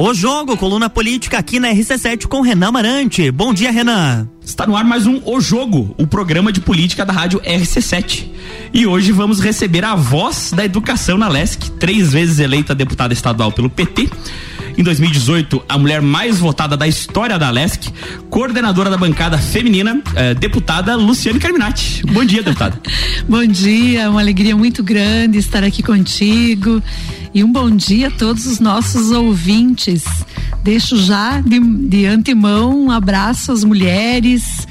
O 0.00 0.14
Jogo, 0.14 0.56
coluna 0.56 0.88
política 0.88 1.38
aqui 1.38 1.58
na 1.58 1.70
RC7 1.70 2.28
com 2.28 2.40
Renan 2.40 2.70
Marante. 2.70 3.32
Bom 3.32 3.52
dia, 3.52 3.72
Renan. 3.72 4.28
Está 4.40 4.64
no 4.64 4.76
ar 4.76 4.84
mais 4.84 5.08
um 5.08 5.20
O 5.24 5.40
Jogo, 5.40 5.92
o 5.98 6.06
programa 6.06 6.52
de 6.52 6.60
política 6.60 7.04
da 7.04 7.12
rádio 7.12 7.40
RC7. 7.40 8.28
E 8.72 8.86
hoje 8.86 9.10
vamos 9.10 9.40
receber 9.40 9.84
a 9.84 9.96
voz 9.96 10.52
da 10.54 10.64
educação 10.64 11.18
na 11.18 11.26
LESC, 11.26 11.72
três 11.80 12.12
vezes 12.12 12.38
eleita 12.38 12.76
deputada 12.76 13.12
estadual 13.12 13.50
pelo 13.50 13.68
PT 13.68 14.08
em 14.78 14.82
2018, 14.84 15.60
a 15.68 15.76
mulher 15.76 16.00
mais 16.00 16.38
votada 16.38 16.76
da 16.76 16.86
história 16.86 17.36
da 17.36 17.50
LESC, 17.50 17.92
coordenadora 18.30 18.88
da 18.88 18.96
bancada 18.96 19.36
feminina, 19.36 20.00
eh, 20.14 20.34
deputada 20.34 20.94
Luciane 20.94 21.40
Carminati. 21.40 22.06
Bom 22.06 22.24
dia, 22.24 22.44
deputada. 22.44 22.80
bom 23.28 23.44
dia, 23.44 24.08
uma 24.08 24.20
alegria 24.20 24.56
muito 24.56 24.84
grande 24.84 25.36
estar 25.36 25.64
aqui 25.64 25.82
contigo. 25.82 26.80
E 27.34 27.42
um 27.42 27.50
bom 27.50 27.68
dia 27.68 28.06
a 28.06 28.10
todos 28.12 28.46
os 28.46 28.60
nossos 28.60 29.10
ouvintes. 29.10 30.04
Deixo 30.62 30.96
já 30.96 31.40
de, 31.40 31.58
de 31.58 32.06
antemão 32.06 32.84
um 32.84 32.90
abraço 32.92 33.50
às 33.50 33.64
mulheres, 33.64 34.64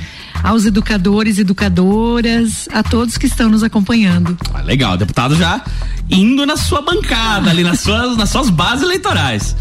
aos 0.44 0.66
educadores 0.66 1.38
educadoras, 1.40 2.68
a 2.72 2.84
todos 2.84 3.18
que 3.18 3.26
estão 3.26 3.50
nos 3.50 3.64
acompanhando. 3.64 4.38
Ah, 4.54 4.62
legal, 4.62 4.98
deputado 4.98 5.36
já 5.36 5.64
indo 6.10 6.46
na 6.46 6.56
sua 6.56 6.82
bancada, 6.82 7.50
ali 7.50 7.64
nas 7.64 7.82
suas, 7.82 8.16
nas 8.16 8.30
suas 8.30 8.50
bases 8.50 8.84
eleitorais. 8.84 9.56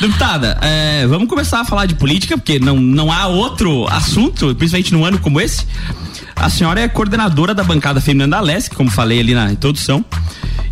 Deputada, 0.00 0.58
é, 0.62 1.06
vamos 1.06 1.28
começar 1.28 1.60
a 1.60 1.64
falar 1.64 1.86
de 1.86 1.94
política, 1.94 2.38
porque 2.38 2.58
não, 2.58 2.76
não 2.76 3.12
há 3.12 3.26
outro 3.26 3.86
assunto, 3.88 4.54
principalmente 4.54 4.92
num 4.92 5.04
ano 5.04 5.18
como 5.18 5.40
esse. 5.40 5.66
A 6.34 6.48
senhora 6.48 6.80
é 6.80 6.88
coordenadora 6.88 7.54
da 7.54 7.62
bancada 7.62 8.00
feminina 8.00 8.36
da 8.36 8.40
LESC, 8.40 8.74
como 8.74 8.90
falei 8.90 9.20
ali 9.20 9.34
na 9.34 9.52
introdução 9.52 10.04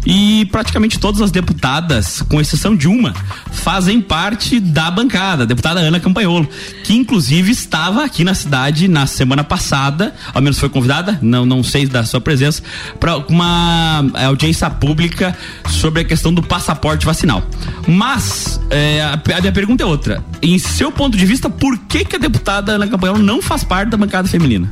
e 0.05 0.47
praticamente 0.47 0.99
todas 0.99 1.21
as 1.21 1.31
deputadas, 1.31 2.23
com 2.23 2.41
exceção 2.41 2.75
de 2.75 2.89
uma, 2.89 3.15
fazem 3.51 4.01
parte 4.01 4.59
da 4.59 4.91
bancada, 4.91 5.45
a 5.45 5.47
deputada 5.47 5.81
Ana 5.81 6.01
Campanholo, 6.01 6.49
que 6.85 6.95
inclusive 6.95 7.53
estava 7.53 8.05
aqui 8.05 8.25
na 8.25 8.35
cidade 8.35 8.89
na 8.89 9.07
semana 9.07 9.45
passada, 9.45 10.15
ao 10.35 10.43
menos 10.43 10.59
foi 10.59 10.69
convidada, 10.69 11.19
não, 11.23 11.47
não 11.47 11.63
sei 11.63 11.87
da 11.87 12.05
sua 12.05 12.21
presença, 12.21 12.63
para 12.99 13.17
uma 13.17 14.05
audiência 14.27 14.69
pública 14.69 15.37
sobre 15.69 16.03
a 16.03 16.05
questão 16.05 16.33
do 16.33 16.43
passaporte 16.43 17.07
vacinal. 17.07 17.43
Mas 17.87 18.61
é, 18.71 19.03
a, 19.03 19.41
minha 19.41 19.53
pergunta 19.53 19.83
é 19.83 19.87
outra. 19.87 20.25
Em 20.41 20.59
seu 20.59 20.91
ponto 20.91 21.17
de 21.17 21.25
vista, 21.25 21.49
por 21.49 21.79
que, 21.79 22.05
que 22.05 22.17
a 22.17 22.19
deputada 22.19 22.73
Ana 22.73 22.89
Campanholo 22.89 23.23
não 23.23 23.41
faz 23.41 23.63
parte 23.63 23.91
da 23.91 23.97
bancada 23.97 24.29
feminina? 24.29 24.69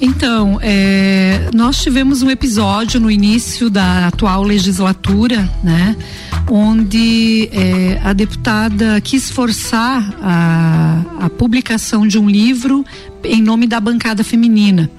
Então, 0.00 0.58
é, 0.60 1.50
nós 1.54 1.82
tivemos 1.82 2.22
um 2.22 2.30
episódio 2.30 3.00
no 3.00 3.10
início 3.10 3.70
da 3.70 4.08
atual 4.08 4.42
legislatura, 4.42 5.48
né, 5.62 5.96
onde 6.50 7.48
é, 7.52 8.00
a 8.02 8.12
deputada 8.12 9.00
quis 9.00 9.30
forçar 9.30 10.14
a, 10.20 11.02
a 11.20 11.30
publicação 11.30 12.06
de 12.06 12.18
um 12.18 12.28
livro 12.28 12.84
em 13.22 13.42
nome 13.42 13.66
da 13.66 13.80
bancada 13.80 14.22
feminina. 14.22 14.90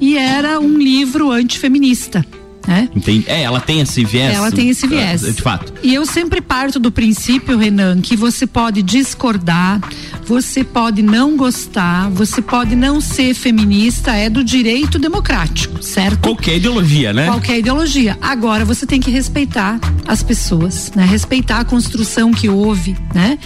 E 0.00 0.18
era 0.18 0.60
um 0.60 0.76
livro 0.76 1.30
antifeminista. 1.30 2.24
Né? 2.66 2.88
Entendi. 2.94 3.24
É, 3.28 3.42
ela 3.42 3.60
tem 3.60 3.80
esse 3.80 4.04
viés. 4.04 4.34
Ela 4.34 4.50
tem 4.50 4.70
esse 4.70 4.86
viés. 4.86 5.20
De 5.20 5.42
fato. 5.42 5.72
E 5.82 5.94
eu 5.94 6.06
sempre 6.06 6.40
parto 6.40 6.78
do 6.78 6.90
princípio, 6.90 7.58
Renan, 7.58 8.00
que 8.00 8.16
você 8.16 8.46
pode 8.46 8.82
discordar, 8.82 9.80
você 10.26 10.64
pode 10.64 11.02
não 11.02 11.36
gostar, 11.36 12.08
você 12.10 12.40
pode 12.40 12.74
não 12.74 13.00
ser 13.00 13.34
feminista, 13.34 14.12
é 14.12 14.30
do 14.30 14.42
direito 14.42 14.98
democrático, 14.98 15.82
certo? 15.82 16.20
Qualquer 16.20 16.56
ideologia, 16.56 17.12
né? 17.12 17.26
Qualquer 17.26 17.58
ideologia. 17.58 18.16
Agora 18.20 18.64
você 18.64 18.86
tem 18.86 19.00
que 19.00 19.10
respeitar 19.10 19.78
as 20.06 20.22
pessoas, 20.22 20.90
né? 20.94 21.04
Respeitar 21.04 21.60
a 21.60 21.64
construção 21.64 22.32
que 22.32 22.48
houve, 22.48 22.96
né? 23.14 23.38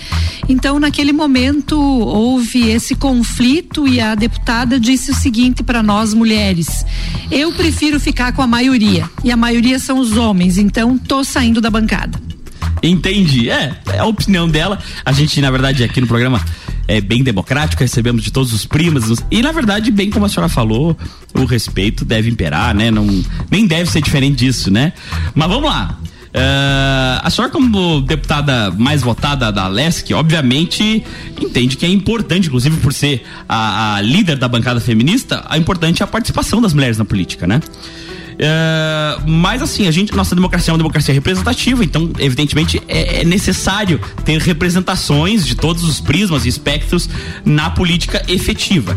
Então, 0.49 0.79
naquele 0.79 1.13
momento 1.13 1.79
houve 1.79 2.71
esse 2.71 2.95
conflito 2.95 3.87
e 3.89 4.01
a 4.01 4.15
deputada 4.15 4.79
disse 4.79 5.11
o 5.11 5.15
seguinte 5.15 5.63
para 5.63 5.83
nós 5.83 6.15
mulheres: 6.15 6.85
"Eu 7.31 7.53
prefiro 7.53 7.99
ficar 7.99 8.33
com 8.33 8.43
a 8.43 8.47
maioria, 8.47 9.08
e 9.25 9.31
a 9.31 9.37
maioria 9.37 9.79
são 9.79 9.99
os 9.99 10.17
homens, 10.17 10.59
então 10.59 10.97
tô 10.99 11.23
saindo 11.25 11.61
da 11.61 11.71
bancada." 11.71 12.19
Entendi. 12.83 13.51
É, 13.51 13.77
é 13.93 13.99
a 13.99 14.07
opinião 14.07 14.49
dela. 14.49 14.79
A 15.05 15.13
gente, 15.13 15.41
na 15.41 15.51
verdade, 15.51 15.83
aqui 15.83 16.01
no 16.01 16.07
programa 16.07 16.41
é 16.87 17.01
bem 17.01 17.23
democrático, 17.23 17.83
recebemos 17.83 18.23
de 18.23 18.33
todos 18.33 18.53
os 18.53 18.65
primos. 18.65 19.23
E, 19.31 19.43
na 19.43 19.53
verdade, 19.53 19.91
bem 19.91 20.11
como 20.11 20.25
a 20.25 20.29
senhora 20.29 20.49
falou, 20.49 20.97
o 21.35 21.45
respeito 21.45 22.05
deve 22.05 22.31
imperar, 22.31 22.75
né? 22.75 22.91
Não, 22.91 23.07
nem 23.51 23.67
deve 23.67 23.91
ser 23.91 24.01
diferente 24.01 24.37
disso, 24.37 24.71
né? 24.71 24.93
Mas 25.35 25.49
vamos 25.49 25.69
lá. 25.69 25.99
Uh, 26.29 27.21
a 27.23 27.31
senhora, 27.31 27.51
como 27.51 28.03
deputada 28.03 28.71
mais 28.73 29.03
votada 29.03 29.51
da 29.51 29.67
LESC, 29.67 30.13
obviamente 30.13 31.03
entende 31.41 31.77
que 31.77 31.87
é 31.87 31.89
importante, 31.89 32.49
inclusive 32.49 32.77
por 32.79 32.93
ser 32.93 33.25
a, 33.49 33.97
a 33.97 34.01
líder 34.03 34.37
da 34.37 34.47
bancada 34.47 34.79
feminista, 34.79 35.45
a 35.49 35.57
importante 35.57 36.03
é 36.03 36.05
a 36.05 36.07
participação 36.07 36.61
das 36.61 36.75
mulheres 36.75 36.99
na 36.99 37.05
política, 37.05 37.47
né? 37.47 37.61
Uh, 38.39 39.29
mas 39.29 39.61
assim, 39.61 39.89
a 39.89 39.91
gente, 39.91 40.15
nossa 40.15 40.33
democracia 40.33 40.71
é 40.71 40.73
uma 40.73 40.79
democracia 40.79 41.13
representativa, 41.13 41.85
então, 41.85 42.13
evidentemente, 42.21 42.81
é, 42.87 43.23
é, 43.23 43.25
necessário 43.25 44.01
ter 44.25 44.41
representações 44.41 45.45
de 45.45 45.57
todos 45.57 45.83
os 45.83 46.01
prismas 46.01 46.45
e 46.45 46.49
espectros 46.49 47.11
na 47.45 47.69
política 47.71 48.23
efetiva. 48.29 48.97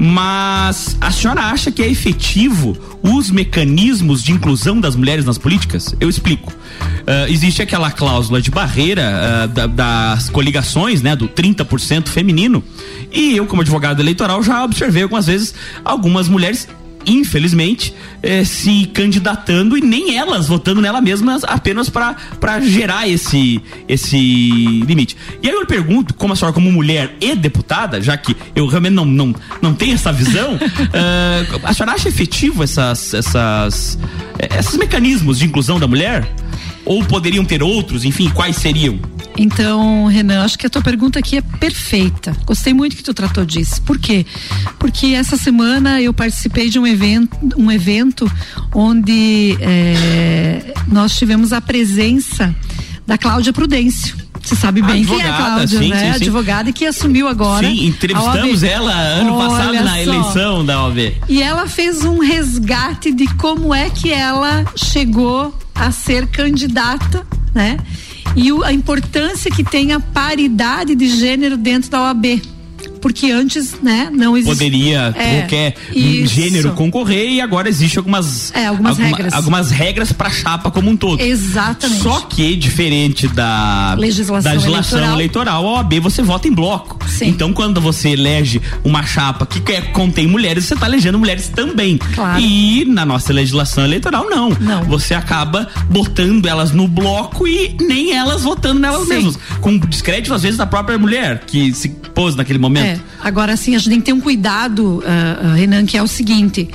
Mas 0.00 0.96
a 1.00 1.12
senhora 1.12 1.42
acha 1.42 1.70
que 1.70 1.80
é 1.80 1.88
efetivo 1.88 2.76
os 3.02 3.30
mecanismos 3.30 4.20
de 4.22 4.32
inclusão 4.32 4.80
das 4.80 4.96
mulheres 4.96 5.24
nas 5.24 5.38
políticas? 5.38 5.94
Eu 6.00 6.08
explico. 6.08 6.50
Uh, 6.50 7.30
existe 7.30 7.62
aquela 7.62 7.90
cláusula 7.90 8.42
de 8.42 8.50
barreira 8.50 9.44
uh, 9.44 9.48
da, 9.48 9.66
das 9.68 10.28
coligações, 10.28 11.02
né, 11.02 11.14
do 11.14 11.28
30% 11.28 12.08
feminino. 12.08 12.64
E 13.12 13.36
eu, 13.36 13.46
como 13.46 13.62
advogado 13.62 14.00
eleitoral, 14.00 14.42
já 14.42 14.64
observei 14.64 15.04
algumas 15.04 15.26
vezes 15.26 15.54
algumas 15.84 16.28
mulheres 16.28 16.66
infelizmente, 17.06 17.94
eh, 18.22 18.44
se 18.44 18.86
candidatando 18.86 19.76
e 19.76 19.80
nem 19.80 20.16
elas 20.16 20.48
votando 20.48 20.80
nela 20.80 21.00
mesma 21.00 21.38
apenas 21.44 21.88
para 21.88 22.60
gerar 22.60 23.08
esse, 23.08 23.60
esse 23.88 24.16
limite. 24.86 25.16
E 25.42 25.48
aí 25.48 25.54
eu 25.54 25.66
pergunto, 25.66 26.14
como 26.14 26.32
a 26.32 26.36
senhora, 26.36 26.54
como 26.54 26.70
mulher 26.70 27.16
e 27.20 27.34
deputada, 27.34 28.00
já 28.00 28.16
que 28.16 28.36
eu 28.54 28.66
realmente 28.66 28.94
não, 28.94 29.04
não, 29.04 29.34
não 29.60 29.74
tenho 29.74 29.94
essa 29.94 30.12
visão, 30.12 30.54
uh, 30.54 31.60
a 31.64 31.72
senhora 31.72 31.92
acha 31.92 32.08
efetivo 32.08 32.62
essas, 32.62 33.14
essas, 33.14 33.98
esses 34.58 34.76
mecanismos 34.76 35.38
de 35.38 35.46
inclusão 35.46 35.78
da 35.78 35.86
mulher? 35.86 36.28
Ou 36.84 37.04
poderiam 37.04 37.44
ter 37.44 37.62
outros? 37.62 38.04
Enfim, 38.04 38.28
quais 38.30 38.56
seriam? 38.56 38.98
Então, 39.36 40.06
Renan, 40.06 40.44
acho 40.44 40.58
que 40.58 40.66
a 40.66 40.70
tua 40.70 40.82
pergunta 40.82 41.18
aqui 41.18 41.38
é 41.38 41.42
perfeita. 41.42 42.36
Gostei 42.44 42.74
muito 42.74 42.96
que 42.96 43.02
tu 43.02 43.14
tratou 43.14 43.44
disso. 43.44 43.80
Por 43.82 43.98
quê? 43.98 44.26
Porque 44.78 45.08
essa 45.08 45.36
semana 45.36 46.00
eu 46.00 46.12
participei 46.12 46.68
de 46.68 46.78
um 46.78 46.86
evento, 46.86 47.36
um 47.56 47.70
evento 47.70 48.30
onde 48.74 49.56
é, 49.60 50.74
nós 50.86 51.16
tivemos 51.16 51.52
a 51.52 51.60
presença 51.60 52.54
da 53.06 53.16
Cláudia 53.16 53.52
Prudêncio. 53.52 54.16
Você 54.42 54.56
sabe 54.56 54.82
bem 54.82 55.02
Advogada, 55.02 55.22
quem 55.22 55.30
é 55.30 55.32
a 55.32 55.36
Cláudia, 55.36 55.78
sim, 55.78 55.88
né? 55.88 55.96
Sim, 55.96 56.04
sim. 56.04 56.24
Advogada 56.24 56.70
e 56.70 56.72
que 56.72 56.84
assumiu 56.84 57.28
agora. 57.28 57.66
Sim, 57.66 57.86
entrevistamos 57.86 58.62
ela 58.64 58.92
ano 58.92 59.34
Olha 59.34 59.48
passado 59.48 59.72
na 59.72 59.90
só. 59.90 59.96
eleição 59.98 60.64
da 60.66 60.84
OAB. 60.84 61.14
E 61.28 61.42
ela 61.42 61.68
fez 61.68 62.04
um 62.04 62.18
resgate 62.18 63.12
de 63.12 63.26
como 63.36 63.72
é 63.72 63.88
que 63.88 64.12
ela 64.12 64.64
chegou 64.76 65.56
a 65.74 65.90
ser 65.90 66.26
candidata, 66.26 67.26
né? 67.54 67.78
E 68.34 68.50
o, 68.52 68.62
a 68.62 68.72
importância 68.72 69.50
que 69.50 69.62
tem 69.62 69.92
a 69.92 70.00
paridade 70.00 70.94
de 70.94 71.08
gênero 71.08 71.56
dentro 71.56 71.90
da 71.90 72.02
OAB 72.02 72.40
porque 73.02 73.32
antes, 73.32 73.74
né, 73.82 74.08
não 74.12 74.36
existia. 74.36 74.54
Poderia 74.54 75.14
é, 75.16 75.40
qualquer 75.40 75.74
isso. 75.92 76.32
gênero 76.32 76.72
concorrer 76.72 77.28
e 77.30 77.40
agora 77.40 77.68
existe 77.68 77.98
algumas, 77.98 78.52
é, 78.54 78.66
algumas 78.66 78.92
alguma, 78.92 79.16
regras. 79.16 79.34
Algumas 79.34 79.70
regras 79.72 80.12
para 80.12 80.30
chapa 80.30 80.70
como 80.70 80.88
um 80.88 80.96
todo. 80.96 81.20
Exatamente. 81.20 82.00
Só 82.00 82.20
que 82.20 82.54
diferente 82.54 83.26
da 83.26 83.96
legislação, 83.98 84.50
da 84.50 84.56
legislação 84.56 84.98
eleitoral. 84.98 85.18
eleitoral, 85.18 85.66
a 85.66 85.80
OAB 85.80 85.94
você 86.00 86.22
vota 86.22 86.46
em 86.46 86.52
bloco. 86.52 86.98
Sim. 87.08 87.26
Então 87.28 87.52
quando 87.52 87.80
você 87.80 88.10
elege 88.10 88.62
uma 88.84 89.02
chapa 89.02 89.44
que 89.44 89.60
quer, 89.60 89.90
contém 89.90 90.28
mulheres, 90.28 90.64
você 90.64 90.74
está 90.74 90.86
elegendo 90.86 91.18
mulheres 91.18 91.48
também. 91.48 91.98
Claro. 91.98 92.40
E 92.40 92.84
na 92.84 93.04
nossa 93.04 93.32
legislação 93.32 93.84
eleitoral 93.84 94.30
não. 94.30 94.50
Não. 94.50 94.84
Você 94.84 95.12
acaba 95.12 95.68
botando 95.90 96.46
elas 96.46 96.70
no 96.70 96.86
bloco 96.86 97.48
e 97.48 97.76
nem 97.80 98.12
elas 98.12 98.42
votando 98.42 98.78
nelas 98.78 99.02
Sim. 99.02 99.08
mesmas, 99.08 99.38
com 99.60 99.76
descrédito 99.76 100.32
às 100.32 100.42
vezes 100.42 100.56
da 100.56 100.66
própria 100.66 100.96
mulher 100.96 101.42
que 101.46 101.74
se 101.74 101.88
pôs 101.88 102.36
naquele 102.36 102.58
momento. 102.58 102.84
É. 102.84 102.91
Agora, 103.22 103.56
sim, 103.56 103.74
a 103.74 103.78
gente 103.78 103.90
tem 103.90 104.00
que 104.00 104.06
ter 104.06 104.12
um 104.12 104.20
cuidado, 104.20 104.98
uh, 104.98 105.00
uh, 105.00 105.54
Renan, 105.54 105.84
que 105.86 105.96
é 105.96 106.02
o 106.02 106.06
seguinte: 106.06 106.68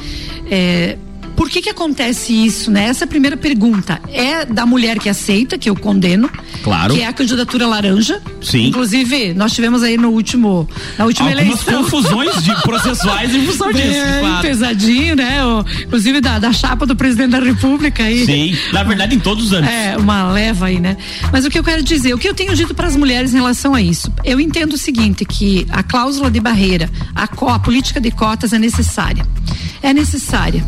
é, 0.49 0.97
por 1.37 1.49
que 1.49 1.61
que 1.61 1.69
acontece 1.69 2.33
isso, 2.33 2.69
né? 2.71 2.85
Essa 2.87 3.05
é 3.05 3.07
primeira 3.07 3.37
pergunta. 3.37 4.01
É 4.11 4.43
da 4.43 4.65
mulher 4.65 4.97
que 4.99 5.07
aceita, 5.07 5.57
que 5.57 5.69
eu 5.69 5.75
condeno. 5.75 6.29
Claro. 6.63 6.93
Que 6.95 7.01
é 7.01 7.07
a 7.07 7.13
candidatura 7.13 7.65
laranja. 7.67 8.21
Sim. 8.41 8.65
Inclusive, 8.67 9.33
nós 9.35 9.53
tivemos 9.53 9.83
aí 9.83 9.95
no 9.97 10.09
último, 10.09 10.67
na 10.97 11.05
última 11.05 11.29
Algumas 11.29 11.47
eleição. 11.61 11.83
confusões 11.83 12.43
de 12.43 12.53
processuais 12.63 13.33
em 13.33 13.45
função 13.45 13.71
disso, 13.71 13.99
claro. 14.19 14.41
pesadinho, 14.47 15.15
né? 15.15 15.45
O- 15.45 15.63
inclusive 15.85 16.19
da, 16.19 16.39
da 16.39 16.51
chapa 16.51 16.85
do 16.85 16.95
presidente 16.95 17.29
da 17.31 17.39
república 17.39 18.03
aí. 18.03 18.25
Sim, 18.25 18.57
na 18.73 18.83
verdade 18.83 19.15
em 19.15 19.19
todos 19.19 19.45
os 19.45 19.53
anos. 19.53 19.69
É, 19.69 19.95
uma 19.95 20.31
leva 20.31 20.65
aí, 20.65 20.79
né? 20.79 20.97
Mas 21.31 21.45
o 21.45 21.49
que 21.51 21.59
eu 21.59 21.63
quero 21.63 21.83
dizer, 21.83 22.13
o 22.13 22.17
que 22.17 22.27
eu 22.27 22.33
tenho 22.33 22.55
dito 22.55 22.73
para 22.73 22.87
as 22.87 22.95
mulheres 22.95 23.31
em 23.33 23.37
relação 23.37 23.75
a 23.75 23.81
isso? 23.81 24.11
Eu 24.25 24.39
entendo 24.39 24.73
o 24.73 24.77
seguinte, 24.77 25.23
que 25.23 25.67
a 25.69 25.83
cláusula 25.83 26.31
de 26.31 26.39
barreira, 26.39 26.89
a, 27.13 27.27
co- 27.27 27.47
a 27.49 27.59
política 27.59 28.01
de 28.01 28.09
cotas 28.09 28.53
é 28.53 28.57
necessária. 28.59 29.23
É 29.83 29.93
necessária. 29.93 30.65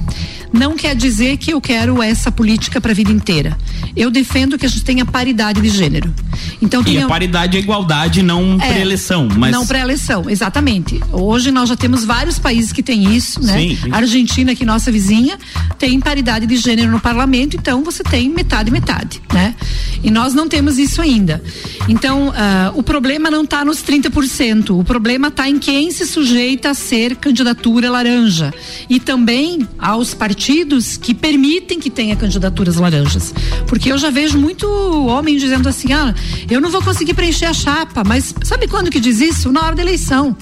Não 0.51 0.75
quer 0.75 0.95
dizer 0.95 1.37
que 1.37 1.53
eu 1.53 1.61
quero 1.61 2.01
essa 2.01 2.31
política 2.31 2.81
para 2.81 2.91
a 2.91 2.95
vida 2.95 3.11
inteira. 3.11 3.57
Eu 3.95 4.09
defendo 4.09 4.57
que 4.57 4.65
a 4.65 4.69
gente 4.69 4.83
tenha 4.83 5.05
paridade 5.05 5.61
de 5.61 5.69
gênero. 5.69 6.13
Então 6.61 6.83
E 6.85 6.97
a 6.97 7.07
paridade 7.07 7.57
é 7.57 7.59
igualdade, 7.59 8.21
não 8.21 8.57
é, 8.59 8.67
pré-eleição. 8.67 9.27
Mas 9.37 9.51
Não 9.51 9.65
pré-eleição, 9.65 10.29
exatamente. 10.29 10.99
Hoje 11.11 11.51
nós 11.51 11.69
já 11.69 11.75
temos 11.75 12.03
vários 12.03 12.39
países 12.39 12.71
que 12.71 12.81
têm 12.81 13.15
isso, 13.15 13.41
né? 13.41 13.57
Sim, 13.57 13.77
sim. 13.81 13.89
A 13.91 13.97
Argentina, 13.97 14.55
que 14.55 14.63
é 14.63 14.65
nossa 14.65 14.91
vizinha, 14.91 15.37
tem 15.77 15.99
paridade 15.99 16.45
de 16.45 16.57
gênero 16.57 16.91
no 16.91 16.99
parlamento, 16.99 17.55
então 17.55 17.83
você 17.83 18.03
tem 18.03 18.29
metade, 18.29 18.71
metade, 18.71 19.21
né? 19.33 19.55
E 20.03 20.09
nós 20.09 20.33
não 20.33 20.47
temos 20.47 20.77
isso 20.77 21.01
ainda. 21.01 21.41
Então, 21.89 22.31
ah, 22.35 22.71
o 22.75 22.83
problema 22.83 23.31
não 23.31 23.43
está 23.43 23.65
nos 23.65 23.81
30%, 23.81 24.79
o 24.79 24.83
problema 24.83 25.29
está 25.29 25.49
em 25.49 25.57
quem 25.57 25.89
se 25.89 26.05
sujeita 26.05 26.69
a 26.69 26.73
ser 26.75 27.15
candidatura 27.15 27.89
laranja. 27.89 28.53
E 28.87 28.99
também 28.99 29.67
aos 29.79 30.13
partidos 30.13 30.97
que 30.97 31.15
permitem 31.15 31.79
que 31.79 31.89
tenha 31.89 32.15
candidaturas 32.15 32.75
laranjas. 32.75 33.33
Porque 33.67 33.91
eu 33.91 33.97
já 33.97 34.11
vejo 34.11 34.37
muito 34.37 34.67
homem 35.07 35.35
dizendo 35.35 35.67
assim: 35.67 35.91
ah, 35.91 36.13
eu 36.47 36.61
não 36.61 36.69
vou 36.69 36.83
conseguir 36.83 37.15
preencher 37.15 37.45
a 37.45 37.53
chapa, 37.53 38.03
mas 38.05 38.35
sabe 38.43 38.67
quando 38.67 38.91
que 38.91 38.99
diz 38.99 39.19
isso? 39.19 39.51
Na 39.51 39.65
hora 39.65 39.75
da 39.75 39.81
eleição. 39.81 40.37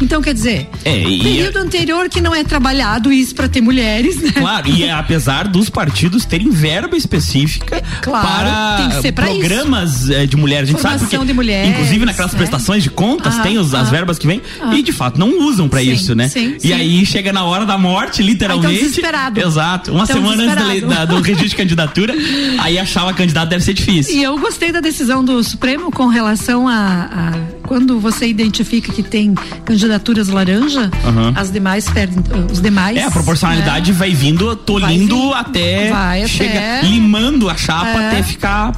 Então, 0.00 0.22
quer 0.22 0.32
dizer, 0.34 0.68
É, 0.84 0.96
e- 1.02 1.22
período 1.22 1.56
anterior 1.58 2.08
que 2.08 2.20
não 2.20 2.34
é 2.34 2.44
trabalhado 2.44 3.12
isso 3.12 3.34
para 3.34 3.48
ter 3.48 3.60
mulheres, 3.60 4.20
né? 4.20 4.30
Claro, 4.32 4.68
e 4.68 4.84
é, 4.84 4.92
apesar 4.92 5.48
dos 5.48 5.68
partidos 5.68 6.24
terem 6.24 6.50
verba 6.50 6.96
específica 6.96 7.82
Claro, 8.02 8.26
para 8.26 8.76
tem 8.76 8.88
que 8.90 9.02
ser 9.02 9.12
pra 9.12 9.26
programas 9.26 10.08
eh, 10.10 10.26
de 10.26 10.36
mulheres. 10.36 10.68
A 10.68 10.72
gente 10.72 10.80
sabe 10.82 10.94
Formação 10.98 11.18
porque, 11.20 11.26
de 11.32 11.34
mulheres, 11.34 11.70
inclusive 11.70 12.04
naquelas 12.04 12.32
né? 12.32 12.38
prestações 12.38 12.82
de 12.82 12.90
contas, 12.90 13.34
Aham, 13.34 13.42
tem 13.42 13.58
os- 13.58 13.74
as 13.74 13.82
aham. 13.82 13.90
verbas 13.90 14.18
que 14.18 14.26
vêm 14.26 14.40
e 14.72 14.82
de 14.82 14.92
fato 14.92 15.18
não 15.18 15.40
usam 15.40 15.68
pra 15.68 15.80
Sim, 15.80 15.92
isso, 15.92 16.14
né? 16.14 16.28
sim, 16.28 16.54
e 16.58 16.68
sim. 16.68 16.72
aí 16.72 17.04
chega 17.06 17.32
na 17.32 17.44
hora 17.44 17.66
da 17.66 17.76
morte, 17.76 18.22
literalmente. 18.22 18.74
Tão 18.78 18.84
desesperado. 18.88 19.40
Exato. 19.40 19.92
Uma 19.92 20.06
Tão 20.06 20.16
semana 20.16 20.44
antes 20.44 20.80
da 20.82 20.88
da- 20.98 21.04
do 21.04 21.20
registro 21.20 21.48
de 21.48 21.56
candidatura, 21.56 22.14
aí 22.60 22.78
achar 22.78 23.02
uma 23.04 23.14
candidata 23.14 23.46
deve 23.46 23.64
ser 23.64 23.74
difícil. 23.74 24.14
E 24.16 24.22
eu 24.22 24.38
gostei 24.38 24.70
da 24.72 24.80
decisão 24.80 25.24
do 25.24 25.42
Supremo 25.42 25.90
com 25.90 26.06
relação 26.06 26.68
a, 26.68 27.08
a 27.32 27.32
quando 27.68 28.00
você 28.00 28.26
identifica 28.26 28.90
que 28.90 29.02
tem 29.02 29.34
candidaturas 29.66 30.28
laranja, 30.28 30.90
Aham. 31.04 31.34
as 31.36 31.50
demais 31.50 31.86
perdem, 31.90 32.24
os 32.50 32.62
demais. 32.62 32.96
É, 32.96 33.04
a 33.04 33.10
proporcionalidade 33.10 33.92
né? 33.92 33.98
vai 33.98 34.14
vindo, 34.14 34.56
tolindo 34.56 35.30
Vai 35.30 35.40
até, 35.40 35.90
Vai 35.90 36.18
até- 36.22 36.28
chega 36.28 36.80
limando 36.82 37.50
a 37.50 37.56
chapa 37.56 37.86
É. 37.90 38.06
até 38.08 38.22
ficar 38.22 38.72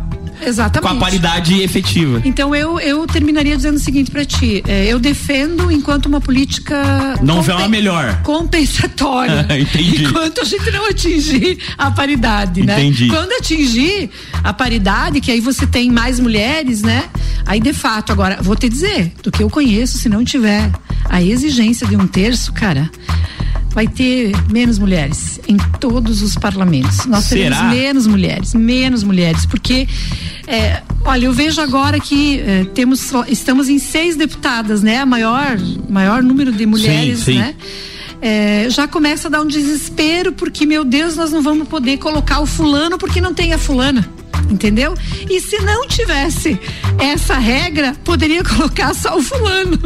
Exatamente. 0.44 0.90
com 0.90 0.96
a 0.96 1.00
paridade 1.00 1.60
efetiva. 1.62 2.20
Então 2.24 2.54
eu, 2.54 2.78
eu 2.80 3.06
terminaria 3.06 3.56
dizendo 3.56 3.76
o 3.76 3.80
seguinte 3.80 4.10
pra 4.10 4.24
ti, 4.24 4.62
é, 4.66 4.86
eu 4.86 4.98
defendo 4.98 5.70
enquanto 5.70 6.06
uma 6.06 6.20
política 6.20 7.16
Não 7.22 7.42
vê 7.42 7.52
uma 7.52 7.68
melhor. 7.68 8.20
compensatória. 8.22 9.46
Entendi. 9.58 10.04
Enquanto 10.04 10.40
a 10.40 10.44
gente 10.44 10.70
não 10.70 10.86
atingir 10.88 11.58
a 11.76 11.90
paridade, 11.90 12.62
né? 12.62 12.80
Entendi. 12.80 13.08
Quando 13.08 13.32
atingir 13.32 14.10
a 14.42 14.52
paridade, 14.52 15.20
que 15.20 15.30
aí 15.30 15.40
você 15.40 15.66
tem 15.66 15.90
mais 15.90 16.18
mulheres, 16.20 16.82
né? 16.82 17.04
Aí 17.46 17.60
de 17.60 17.72
fato, 17.72 18.12
agora 18.12 18.38
vou 18.42 18.56
te 18.56 18.68
dizer, 18.68 19.12
do 19.22 19.30
que 19.30 19.42
eu 19.42 19.50
conheço, 19.50 19.98
se 19.98 20.08
não 20.08 20.24
tiver 20.24 20.70
a 21.08 21.22
exigência 21.22 21.86
de 21.86 21.96
um 21.96 22.06
terço, 22.06 22.52
cara, 22.52 22.90
vai 23.70 23.86
ter 23.86 24.32
menos 24.50 24.78
mulheres 24.78 25.40
em 25.48 25.56
todos 25.78 26.22
os 26.22 26.34
parlamentos. 26.34 27.06
Nós 27.06 27.24
Será? 27.24 27.56
teremos 27.56 27.78
menos 27.78 28.06
mulheres, 28.06 28.54
menos 28.54 29.02
mulheres, 29.02 29.46
porque 29.46 29.86
é, 30.46 30.82
olha, 31.04 31.26
eu 31.26 31.32
vejo 31.32 31.60
agora 31.60 32.00
que 32.00 32.40
é, 32.40 32.64
temos 32.74 33.12
estamos 33.28 33.68
em 33.68 33.78
seis 33.78 34.16
deputadas, 34.16 34.82
né? 34.82 34.98
A 34.98 35.06
maior 35.06 35.58
maior 35.88 36.22
número 36.22 36.52
de 36.52 36.66
mulheres, 36.66 37.20
sim. 37.20 37.38
né? 37.38 37.54
É, 38.22 38.66
já 38.68 38.86
começa 38.86 39.28
a 39.28 39.30
dar 39.30 39.40
um 39.40 39.46
desespero 39.46 40.32
porque 40.32 40.66
meu 40.66 40.84
Deus 40.84 41.16
nós 41.16 41.30
não 41.30 41.40
vamos 41.40 41.66
poder 41.68 41.96
colocar 41.98 42.40
o 42.40 42.46
fulano 42.46 42.98
porque 42.98 43.20
não 43.20 43.32
tem 43.32 43.52
a 43.54 43.58
fulana. 43.58 44.06
Entendeu? 44.50 44.94
E 45.28 45.40
se 45.40 45.58
não 45.60 45.86
tivesse 45.86 46.58
essa 46.98 47.34
regra, 47.34 47.94
poderia 48.04 48.42
colocar 48.44 48.94
só 48.94 49.16
o 49.16 49.22
fulano. 49.22 49.78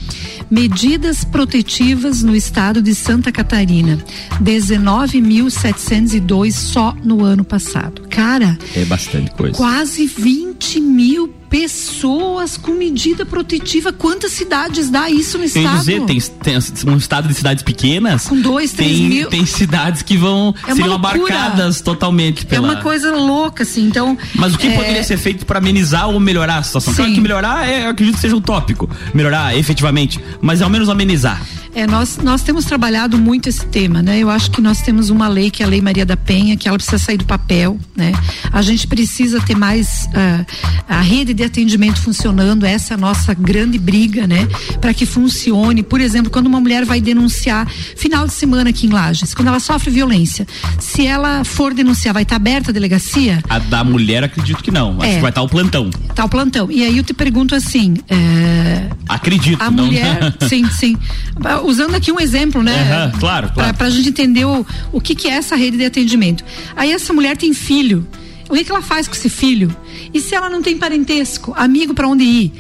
medidas 0.50 1.24
protetivas 1.24 2.24
no 2.24 2.36
estado 2.36 2.82
de 2.82 2.96
Santa 2.96 3.32
Catarina, 3.32 4.00
19.702 4.42 6.52
só 6.54 6.96
no 7.04 7.24
ano 7.24 7.44
passado. 7.44 8.02
Cara, 8.10 8.58
É 8.76 8.84
bastante 8.86 9.30
coisa. 9.32 9.56
quase 9.58 10.06
20 10.08 10.80
mil 10.80 11.28
pessoas 11.50 12.23
com 12.58 12.72
medida 12.74 13.26
protetiva. 13.26 13.92
Quantas 13.94 14.32
cidades 14.32 14.90
dá 14.90 15.10
isso 15.10 15.38
no 15.38 15.44
estado? 15.44 15.80
dizer, 15.80 16.02
tem, 16.06 16.20
tem 16.20 16.58
um 16.88 16.98
estado 16.98 17.28
de 17.28 17.34
cidades 17.34 17.64
pequenas. 17.64 18.28
Com 18.28 18.40
dois, 18.40 18.72
três 18.72 18.98
tem, 18.98 19.08
mil. 19.08 19.30
Tem 19.30 19.46
cidades 19.46 20.02
que 20.02 20.18
vão 20.18 20.54
É 20.68 20.74
loucura. 20.74 20.96
abarcadas 20.96 21.82
totalmente 21.82 22.44
É 22.44 22.50
pela. 22.50 22.68
uma 22.74 22.82
coisa 22.82 23.12
louca, 23.16 23.64
assim. 23.64 23.86
Então. 23.86 24.18
Mas 24.36 24.54
o 24.54 24.58
que 24.58 24.68
é, 24.68 24.76
poderia 24.76 25.04
ser 25.04 25.18
feito 25.18 25.46
para 25.46 25.60
amenizar 25.60 26.10
ou 26.10 26.20
melhorar 26.20 26.58
a 26.58 26.64
situação? 26.64 26.94
Claro 26.94 27.10
Sim. 27.10 27.16
que 27.16 27.22
melhorar, 27.22 27.68
é, 27.68 27.86
eu 27.86 27.90
acredito 27.90 28.16
que 28.16 28.22
seja 28.22 28.36
utópico. 28.36 28.90
Melhorar 29.14 29.58
efetivamente. 29.58 30.20
Mas 30.42 30.62
ao 30.62 30.70
menos 30.70 30.90
amenizar. 30.90 31.42
É, 31.76 31.88
nós, 31.88 32.18
nós 32.18 32.44
temos 32.44 32.66
trabalhado 32.66 33.18
muito 33.18 33.50
esse 33.50 33.66
tema, 33.66 34.02
né? 34.02 34.20
Eu 34.20 34.30
acho 34.30 34.52
que 34.52 34.62
nós 34.62 34.82
temos 34.82 35.10
uma 35.10 35.28
lei 35.28 35.50
que 35.50 35.64
é 35.64 35.66
a 35.66 35.70
Lei 35.70 35.82
Maria 35.82 36.06
da 36.06 36.16
Penha, 36.16 36.56
que 36.56 36.68
ela 36.68 36.78
precisa 36.78 37.00
sair 37.00 37.18
do 37.18 37.26
papel, 37.26 37.80
né? 37.96 38.12
A 38.52 38.62
gente 38.62 38.86
precisa 38.86 39.42
ter 39.42 39.56
mais 39.56 40.08
uh, 40.10 40.46
a 40.88 41.02
rede 41.02 41.34
de 41.34 41.44
atendimento 41.44 42.00
funcionando, 42.00 42.64
essa 42.64 42.94
é 42.94 42.96
a 42.96 42.98
nossa 42.98 43.34
grande 43.34 43.80
briga, 43.80 44.28
né? 44.28 44.48
Para 44.80 44.94
que 44.94 45.06
funcione. 45.06 45.82
Por 45.82 46.00
exemplo, 46.00 46.30
quando 46.30 46.46
uma 46.46 46.60
mulher 46.60 46.86
vai 46.86 47.02
denunciar 47.02 47.68
final 47.68 48.28
de 48.28 48.34
semana 48.34 48.70
aqui 48.70 48.86
em 48.86 48.90
Lages, 48.90 49.34
quando 49.34 49.48
ela 49.48 49.60
sofre 49.60 49.90
violência, 49.90 50.46
se 50.80 51.08
ela 51.08 51.44
for 51.44 51.74
denunciar, 51.74 52.14
vai 52.14 52.24
estar 52.24 52.36
tá 52.36 52.42
aberta 52.42 52.70
a 52.70 52.74
delegacia? 52.74 53.42
A 53.50 53.58
da 53.58 53.84
mulher, 53.84 54.24
acredito 54.24 54.64
que 54.64 54.70
não. 54.70 54.98
Acho 55.02 55.10
é, 55.10 55.16
que 55.16 55.22
vai 55.22 55.32
estar 55.32 55.42
tá 55.42 55.48
o 55.48 55.50
plantão. 55.50 55.90
Tá 56.14 56.26
o 56.26 56.30
plantão. 56.30 56.72
E 56.72 56.84
aí 56.84 56.98
eu 56.98 57.04
te 57.04 57.16
pergunto 57.16 57.56
assim. 57.56 57.96
É, 58.08 58.90
acredito, 59.10 59.60
a 59.62 59.72
não. 59.72 59.86
mulher, 59.86 60.36
sim, 60.48 60.70
sim 60.70 60.96
usando 61.64 61.96
aqui 61.96 62.12
um 62.12 62.20
exemplo, 62.20 62.62
né? 62.62 63.12
Uhum, 63.14 63.20
claro, 63.20 63.52
claro. 63.54 63.74
Pra, 63.76 63.88
a 63.88 63.90
gente 63.90 64.10
entender 64.10 64.46
o, 64.46 64.66
o 64.92 65.02
que, 65.02 65.16
que 65.16 65.28
é 65.28 65.34
essa 65.34 65.56
rede 65.56 65.78
de 65.78 65.86
atendimento. 65.86 66.44
Aí 66.76 66.92
essa 66.92 67.14
mulher 67.14 67.38
tem 67.38 67.54
filho. 67.54 68.08
O 68.50 68.56
que, 68.56 68.64
que 68.64 68.72
ela 68.72 68.82
faz 68.82 69.08
com 69.08 69.16
esse 69.16 69.30
filho? 69.30 69.76
E 70.14 70.20
se 70.20 70.36
ela 70.36 70.50
não 70.50 70.62
tem 70.62 70.78
parentesco, 70.78 71.54
amigo 71.56 71.94
para 71.94 72.08
onde 72.08 72.24
ir? 72.24 72.54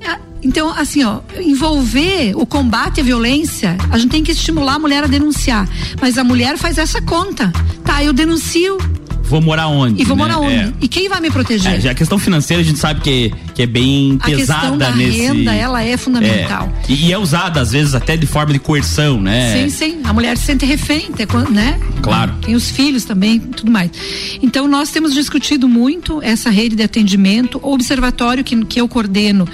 É, 0.00 0.18
então, 0.42 0.70
assim, 0.70 1.02
ó, 1.02 1.20
envolver 1.40 2.34
o 2.36 2.46
combate 2.46 3.00
à 3.00 3.04
violência, 3.04 3.76
a 3.90 3.98
gente 3.98 4.10
tem 4.10 4.22
que 4.22 4.32
estimular 4.32 4.74
a 4.74 4.78
mulher 4.78 5.04
a 5.04 5.06
denunciar. 5.06 5.68
Mas 6.00 6.18
a 6.18 6.24
mulher 6.24 6.58
faz 6.58 6.78
essa 6.78 7.00
conta. 7.00 7.52
Tá, 7.82 8.04
eu 8.04 8.12
denuncio, 8.12 8.78
vou 9.24 9.40
morar 9.40 9.68
onde? 9.68 10.00
E 10.00 10.04
vou 10.04 10.16
né? 10.16 10.22
morar 10.22 10.38
onde? 10.38 10.54
É. 10.54 10.72
E 10.80 10.88
quem 10.88 11.08
vai 11.08 11.20
me 11.20 11.30
proteger? 11.30 11.84
É, 11.84 11.88
a 11.88 11.94
questão 11.94 12.18
financeira 12.18 12.62
a 12.62 12.64
gente 12.64 12.78
sabe 12.78 13.00
que, 13.00 13.32
que 13.54 13.62
é 13.62 13.66
bem 13.66 14.18
a 14.20 14.26
pesada 14.26 14.60
questão 14.60 14.78
da 14.78 14.90
nesse. 14.92 15.18
renda, 15.18 15.54
ela 15.54 15.82
é 15.82 15.96
fundamental. 15.96 16.72
É. 16.88 16.92
E, 16.92 17.06
e, 17.06 17.12
é 17.12 17.18
usada, 17.18 17.60
às 17.60 17.72
vezes, 17.72 17.94
até 17.94 18.16
de 18.16 18.26
forma 18.26 18.52
de 18.52 18.58
coerção, 18.58 19.20
né? 19.20 19.54
Sim, 19.54 19.70
sim. 19.70 20.00
A 20.04 20.12
mulher 20.12 20.36
se 20.36 20.44
sente 20.44 20.64
refém, 20.64 21.10
né? 21.50 21.78
Claro. 22.02 22.34
Tem 22.42 22.54
os 22.54 22.70
filhos 22.70 23.04
também, 23.04 23.40
tudo 23.40 23.70
mais. 23.70 23.90
Então, 24.42 24.68
nós 24.68 24.90
temos 24.90 25.14
discutido 25.14 25.68
muito 25.68 26.20
essa 26.22 26.50
rede 26.50 26.76
de 26.76 26.82
atendimento, 26.82 27.58
o 27.62 27.72
observatório 27.72 28.44
que, 28.44 28.64
que 28.64 28.80
eu 28.80 28.86
coordeno 28.86 29.48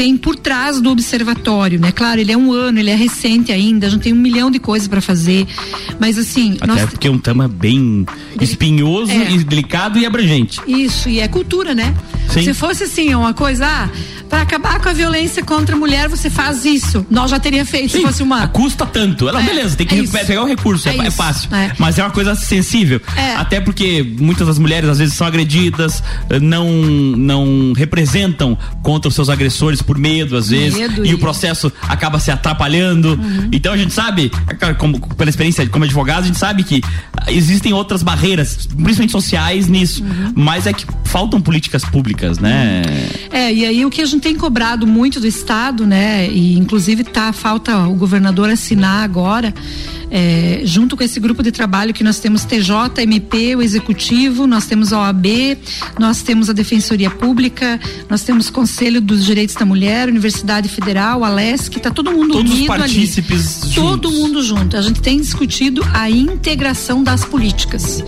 tem 0.00 0.16
por 0.16 0.34
trás 0.34 0.80
do 0.80 0.88
observatório, 0.90 1.78
né? 1.78 1.92
Claro, 1.92 2.22
ele 2.22 2.32
é 2.32 2.36
um 2.36 2.52
ano, 2.52 2.78
ele 2.78 2.88
é 2.88 2.94
recente 2.94 3.52
ainda, 3.52 3.86
a 3.86 3.90
gente 3.90 4.00
tem 4.00 4.14
um 4.14 4.16
milhão 4.16 4.50
de 4.50 4.58
coisas 4.58 4.88
para 4.88 5.02
fazer, 5.02 5.46
mas 5.98 6.16
assim... 6.16 6.56
Até 6.58 6.66
nós... 6.66 6.90
porque 6.90 7.06
é 7.06 7.10
um 7.10 7.18
tema 7.18 7.46
bem 7.46 8.06
espinhoso 8.40 9.12
é. 9.12 9.26
delicado 9.44 9.98
e 9.98 10.06
abrangente. 10.06 10.58
Isso, 10.66 11.06
e 11.10 11.20
é 11.20 11.28
cultura, 11.28 11.74
né? 11.74 11.94
Sim. 12.30 12.44
Se 12.44 12.54
fosse 12.54 12.84
assim, 12.84 13.14
uma 13.14 13.34
coisa, 13.34 13.66
ah, 13.66 13.90
para 14.30 14.42
acabar 14.42 14.80
com 14.80 14.88
a 14.88 14.92
violência 14.92 15.42
contra 15.42 15.74
a 15.74 15.78
mulher, 15.78 16.08
você 16.08 16.30
faz 16.30 16.64
isso. 16.64 17.04
Nós 17.10 17.32
já 17.32 17.40
teria 17.40 17.66
feito 17.66 17.90
Sim, 17.90 17.98
se 17.98 18.04
fosse 18.04 18.22
uma. 18.22 18.46
Custa 18.46 18.86
tanto. 18.86 19.28
Ela, 19.28 19.42
é, 19.42 19.44
beleza, 19.44 19.76
tem 19.76 19.86
que 19.86 19.98
é 20.16 20.24
pegar 20.24 20.44
o 20.44 20.46
recurso, 20.46 20.88
é, 20.88 20.96
é, 20.96 21.06
é 21.08 21.10
fácil. 21.10 21.52
É. 21.52 21.72
Mas 21.76 21.98
é 21.98 22.04
uma 22.04 22.12
coisa 22.12 22.36
sensível. 22.36 23.00
É. 23.16 23.34
Até 23.34 23.60
porque 23.60 24.06
muitas 24.20 24.46
das 24.46 24.58
mulheres 24.58 24.88
às 24.88 24.98
vezes 24.98 25.14
são 25.14 25.26
agredidas, 25.26 26.02
eh, 26.30 26.38
não, 26.38 26.70
não 26.70 27.72
representam 27.72 28.56
contra 28.82 29.08
os 29.08 29.14
seus 29.14 29.28
agressores 29.28 29.82
por 29.82 29.98
medo, 29.98 30.36
às 30.36 30.48
vezes. 30.50 30.78
Medo 30.78 31.04
e, 31.04 31.10
e, 31.10 31.14
o 31.14 31.18
processo 31.18 31.72
acaba 31.82 32.20
se 32.20 32.30
atrapalhando. 32.30 33.14
Uhum. 33.14 33.48
Então 33.50 33.72
a 33.72 33.76
gente 33.76 33.92
sabe, 33.92 34.30
como, 34.78 35.00
pela 35.16 35.28
experiência 35.28 35.68
como 35.68 35.84
advogado, 35.84 36.22
a 36.22 36.26
gente 36.26 36.38
sabe 36.38 36.62
que 36.62 36.80
existem 37.26 37.72
outras 37.72 38.04
barreiras, 38.04 38.68
principalmente 38.68 39.12
sociais, 39.12 39.66
nisso. 39.66 40.04
Uhum. 40.04 40.32
Mas 40.36 40.68
é 40.68 40.72
que 40.72 40.86
faltam 41.04 41.40
políticas 41.40 41.84
públicas, 41.84 42.38
né? 42.38 42.82
É, 43.32 43.52
e 43.52 43.66
aí 43.66 43.84
o 43.84 43.90
que 43.90 44.00
a 44.00 44.06
gente 44.06 44.19
tem 44.20 44.36
cobrado 44.36 44.86
muito 44.86 45.18
do 45.18 45.26
Estado, 45.26 45.86
né? 45.86 46.28
E 46.28 46.58
inclusive 46.58 47.04
tá, 47.04 47.32
falta 47.32 47.86
o 47.86 47.94
governador 47.94 48.50
assinar 48.50 49.02
agora 49.02 49.52
é, 50.10 50.62
junto 50.64 50.96
com 50.96 51.04
esse 51.04 51.20
grupo 51.20 51.42
de 51.42 51.52
trabalho 51.52 51.94
que 51.94 52.02
nós 52.02 52.18
temos 52.18 52.44
TJ, 52.44 53.02
MP, 53.02 53.54
o 53.54 53.62
Executivo, 53.62 54.46
nós 54.46 54.66
temos 54.66 54.92
a 54.92 54.98
OAB, 54.98 55.56
nós 55.98 56.22
temos 56.22 56.50
a 56.50 56.52
Defensoria 56.52 57.08
Pública, 57.08 57.78
nós 58.08 58.22
temos 58.22 58.48
o 58.48 58.52
Conselho 58.52 59.00
dos 59.00 59.24
Direitos 59.24 59.54
da 59.54 59.64
Mulher, 59.64 60.08
Universidade 60.08 60.68
Federal, 60.68 61.22
a 61.22 61.28
LESC, 61.28 61.76
está 61.76 61.90
todo 61.90 62.10
mundo 62.10 62.32
Todos 62.32 62.50
unido 62.50 62.72
os 62.72 62.76
partícipes 62.76 63.62
ali. 63.62 63.72
Juntos. 63.72 63.74
Todo 63.74 64.10
mundo 64.10 64.42
junto. 64.42 64.76
A 64.76 64.82
gente 64.82 65.00
tem 65.00 65.18
discutido 65.20 65.82
a 65.94 66.10
integração 66.10 67.04
das 67.04 67.24
políticas. 67.24 68.04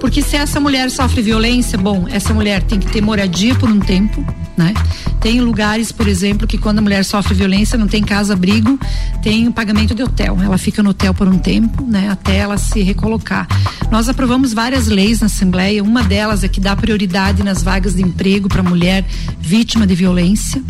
Porque 0.00 0.20
se 0.22 0.36
essa 0.36 0.58
mulher 0.58 0.90
sofre 0.90 1.22
violência, 1.22 1.78
bom, 1.78 2.06
essa 2.10 2.34
mulher 2.34 2.62
tem 2.64 2.80
que 2.80 2.90
ter 2.90 3.00
moradia 3.00 3.54
por 3.54 3.70
um 3.70 3.78
tempo, 3.78 4.26
né? 4.56 4.74
Tem 5.20 5.40
lugares, 5.40 5.90
por 5.90 6.06
exemplo, 6.06 6.46
que 6.46 6.58
quando 6.58 6.78
a 6.78 6.82
mulher 6.82 7.04
sofre 7.04 7.34
violência, 7.34 7.78
não 7.78 7.88
tem 7.88 8.02
casa-abrigo, 8.02 8.78
tem 9.24 9.48
o 9.48 9.52
pagamento 9.52 9.94
de 9.94 10.02
hotel. 10.02 10.38
Ela 10.40 10.58
fica 10.58 10.82
no 10.82 10.90
hotel 10.90 11.12
por 11.12 11.26
um 11.26 11.38
tempo, 11.38 11.84
né, 11.84 12.10
até 12.10 12.36
ela 12.36 12.58
se 12.58 12.82
recolocar. 12.82 13.48
Nós 13.90 14.08
aprovamos 14.08 14.52
várias 14.52 14.86
leis 14.86 15.20
na 15.20 15.26
Assembleia, 15.26 15.82
uma 15.82 16.02
delas 16.02 16.44
é 16.44 16.48
que 16.48 16.60
dá 16.60 16.76
prioridade 16.76 17.42
nas 17.42 17.62
vagas 17.62 17.94
de 17.94 18.02
emprego 18.02 18.48
para 18.48 18.62
mulher 18.62 19.04
vítima 19.40 19.86
de 19.86 19.94
violência, 19.94 20.62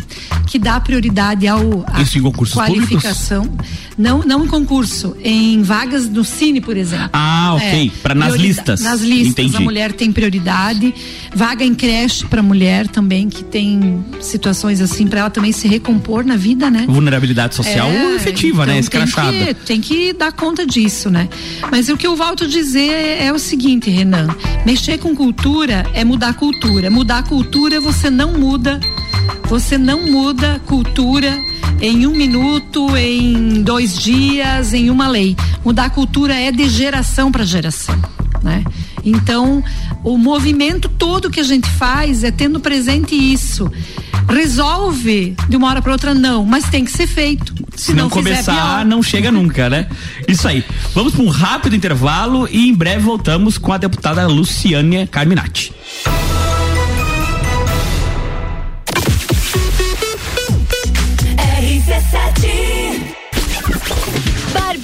que 0.47 0.57
dá 0.57 0.79
prioridade 0.79 1.47
ao 1.47 1.83
a 1.87 2.01
Isso 2.01 2.17
em 2.17 2.21
concursos 2.21 2.55
qualificação. 2.55 3.45
Públicos? 3.45 3.75
Não, 3.97 4.19
não 4.19 4.45
em 4.45 4.47
concurso, 4.47 5.15
em 5.23 5.61
vagas 5.61 6.07
do 6.07 6.23
Cine, 6.23 6.61
por 6.61 6.75
exemplo. 6.77 7.09
Ah, 7.13 7.53
ok. 7.55 7.91
É, 7.93 8.01
para 8.01 8.15
nas 8.15 8.35
listas. 8.35 8.81
Nas 8.81 9.01
listas, 9.01 9.45
Entendi. 9.45 9.57
a 9.57 9.59
mulher 9.59 9.91
tem 9.93 10.11
prioridade. 10.11 10.93
Vaga 11.33 11.63
em 11.63 11.73
creche 11.73 12.25
para 12.25 12.41
mulher 12.41 12.87
também, 12.87 13.29
que 13.29 13.43
tem 13.43 14.03
situações 14.21 14.55
situações 14.55 14.81
assim 14.81 15.07
para 15.07 15.21
ela 15.21 15.29
também 15.29 15.51
se 15.51 15.67
recompor 15.67 16.25
na 16.25 16.35
vida, 16.35 16.69
né? 16.69 16.85
Vulnerabilidade 16.87 17.55
social 17.55 17.89
é, 17.89 18.15
efetiva, 18.15 18.44
né? 18.47 18.53
então 18.53 18.65
né? 18.65 18.79
Escrachada. 18.79 19.31
Tem 19.31 19.45
que, 19.45 19.53
tem 19.53 19.81
que 19.81 20.13
dar 20.13 20.31
conta 20.31 20.65
disso, 20.65 21.09
né? 21.09 21.29
Mas 21.71 21.89
o 21.89 21.97
que 21.97 22.05
eu 22.05 22.15
volto 22.15 22.45
a 22.45 22.47
dizer 22.47 23.21
é 23.21 23.31
o 23.31 23.39
seguinte, 23.39 23.89
Renan: 23.89 24.27
mexer 24.65 24.97
com 24.97 25.15
cultura 25.15 25.85
é 25.93 26.03
mudar 26.03 26.33
cultura. 26.33 26.89
Mudar 26.89 27.23
cultura 27.23 27.79
você 27.79 28.09
não 28.09 28.33
muda, 28.33 28.79
você 29.47 29.77
não 29.77 30.05
muda 30.05 30.61
cultura 30.65 31.37
em 31.81 32.07
um 32.07 32.11
minuto, 32.11 32.95
em 32.95 33.61
dois 33.61 33.97
dias, 33.97 34.73
em 34.73 34.89
uma 34.89 35.07
lei. 35.07 35.35
Mudar 35.63 35.89
cultura 35.89 36.33
é 36.33 36.51
de 36.51 36.69
geração 36.69 37.31
para 37.31 37.43
geração, 37.43 37.99
né? 38.41 38.63
Então, 39.03 39.63
o 40.03 40.17
movimento 40.17 40.89
todo 40.89 41.29
que 41.29 41.39
a 41.39 41.43
gente 41.43 41.69
faz 41.69 42.23
é 42.23 42.31
tendo 42.31 42.59
presente 42.59 43.15
isso. 43.15 43.71
Resolve 44.27 45.35
de 45.47 45.55
uma 45.55 45.67
hora 45.69 45.81
para 45.81 45.91
outra, 45.91 46.13
não, 46.15 46.43
mas 46.43 46.67
tem 46.69 46.83
que 46.83 46.91
ser 46.91 47.05
feito. 47.05 47.53
Se, 47.75 47.87
Se 47.87 47.93
não, 47.93 48.03
não 48.03 48.09
começar, 48.09 48.85
não 48.85 49.03
chega 49.03 49.31
nunca, 49.31 49.69
né? 49.69 49.87
Isso 50.27 50.47
aí. 50.47 50.63
Vamos 50.93 51.13
para 51.13 51.23
um 51.23 51.29
rápido 51.29 51.75
intervalo 51.75 52.47
e 52.49 52.69
em 52.69 52.73
breve 52.73 53.01
voltamos 53.01 53.57
com 53.57 53.73
a 53.73 53.77
deputada 53.77 54.25
Luciânia 54.27 55.05
Carminati. 55.07 55.74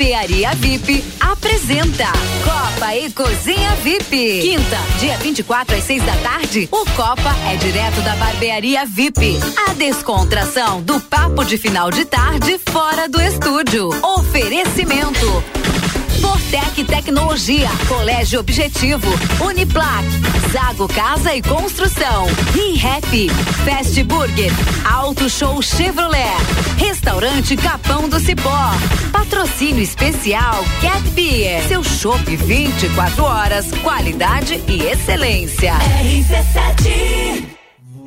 Barbearia 0.02 0.50
VIP 0.56 1.04
apresenta 1.20 2.08
Copa 2.44 2.96
e 2.96 3.12
Cozinha 3.12 3.76
VIP. 3.84 4.42
Quinta, 4.42 4.78
dia 5.00 5.16
24 5.20 5.76
às 5.76 5.84
6 5.84 6.04
da 6.04 6.16
tarde, 6.16 6.68
o 6.72 6.84
Copa 6.96 7.36
é 7.52 7.56
direto 7.58 8.02
da 8.02 8.16
Barbearia 8.16 8.84
VIP. 8.84 9.38
A 9.70 9.76
descontração 9.76 10.82
do 10.82 11.00
papo 11.00 11.46
de 11.46 11.56
final 11.56 11.92
de 11.92 12.04
tarde 12.06 12.60
fora 12.72 13.08
do 13.08 13.22
estúdio. 13.22 13.90
Oferecimento. 14.18 15.44
Fortec 16.22 16.84
Tecnologia, 16.86 17.70
Colégio 17.88 18.40
Objetivo, 18.40 19.08
Uniplac, 19.44 20.06
Zago 20.52 20.88
Casa 20.88 21.36
e 21.36 21.42
Construção, 21.42 22.28
ReHap, 22.54 23.30
Fast 23.66 24.04
Burger, 24.04 24.52
Auto 24.90 25.30
Show 25.30 25.62
Chevrolet, 25.62 26.38
Restaurante 26.78 27.58
Capão 27.58 28.08
do 28.08 28.20
Cipó, 28.20 28.72
Patrocínio 29.12 29.82
Especial 29.82 30.64
Cat 30.82 31.02
Beer, 31.10 31.68
seu 31.68 31.84
chopp 31.84 32.36
24 32.36 33.24
horas, 33.24 33.72
qualidade 33.84 34.62
e 34.68 34.84
excelência. 34.84 35.74
RC7 35.74 37.52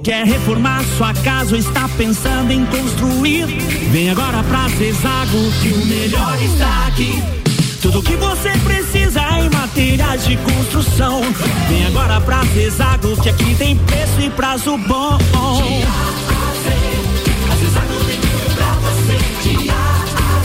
Quer 0.05 0.27
reformar 0.27 0.85
sua 0.99 1.15
casa 1.15 1.55
ou 1.55 1.59
está 1.59 1.89
pensando 1.97 2.51
em 2.53 2.67
construir? 2.67 3.47
Vem 3.91 4.11
agora 4.11 4.43
pra 4.45 4.69
Zezago 4.69 5.51
que 5.63 5.69
o 5.69 5.87
melhor 5.87 6.43
está 6.43 6.87
aqui. 6.89 7.44
Tudo 7.85 8.03
que 8.03 8.17
você 8.17 8.49
precisa 8.65 9.21
em 9.39 9.51
materiais 9.51 10.25
de 10.25 10.39
construção. 10.39 11.21
Vem 11.69 11.85
agora 11.85 12.19
pra 12.19 12.43
Zezago, 12.45 13.15
que 13.21 13.29
aqui 13.29 13.55
tem 13.57 13.77
preço 13.77 14.23
e 14.23 14.31
prazo 14.31 14.79
bom. 14.79 15.19
De 15.19 15.27
A 15.35 15.91
a 15.91 16.53
Z, 16.63 16.71
a 17.53 17.57
Zezago 17.57 18.05
tem 18.07 18.19
tudo 18.21 18.55
pra 18.55 18.73
você. 18.81 19.19
De 19.43 19.69
A 19.69 19.75
a 19.75 20.41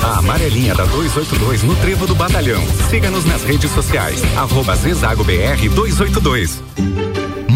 Z, 0.00 0.06
a 0.06 0.08
A 0.08 0.18
amarelinha 0.20 0.74
da 0.74 0.86
282 0.86 1.62
no 1.62 1.76
Trevo 1.76 2.06
do 2.06 2.14
Batalhão. 2.14 2.64
Siga-nos 2.88 3.26
nas 3.26 3.44
redes 3.44 3.70
sociais. 3.70 4.22
Arroba 4.34 4.74
Zezago 4.76 5.24
BR 5.24 5.68
282. 5.74 6.62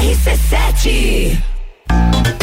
RC7 0.00 1.55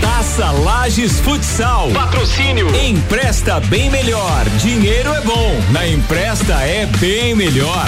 Taça 0.00 0.50
Lages 0.50 1.18
Futsal. 1.20 1.90
Patrocínio. 1.90 2.68
Empresta 2.76 3.60
bem 3.60 3.90
melhor. 3.90 4.44
Dinheiro 4.60 5.12
é 5.12 5.20
bom. 5.22 5.60
Na 5.72 5.86
empresta 5.86 6.54
é 6.62 6.86
bem 6.98 7.34
melhor. 7.34 7.86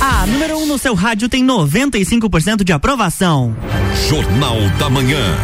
A 0.00 0.26
número 0.26 0.56
1 0.56 0.62
um 0.62 0.66
no 0.66 0.78
seu 0.78 0.94
rádio 0.94 1.28
tem 1.28 1.46
95% 1.46 2.64
de 2.64 2.72
aprovação. 2.72 3.54
Jornal 4.08 4.58
da 4.78 4.88
Manhã. 4.88 5.36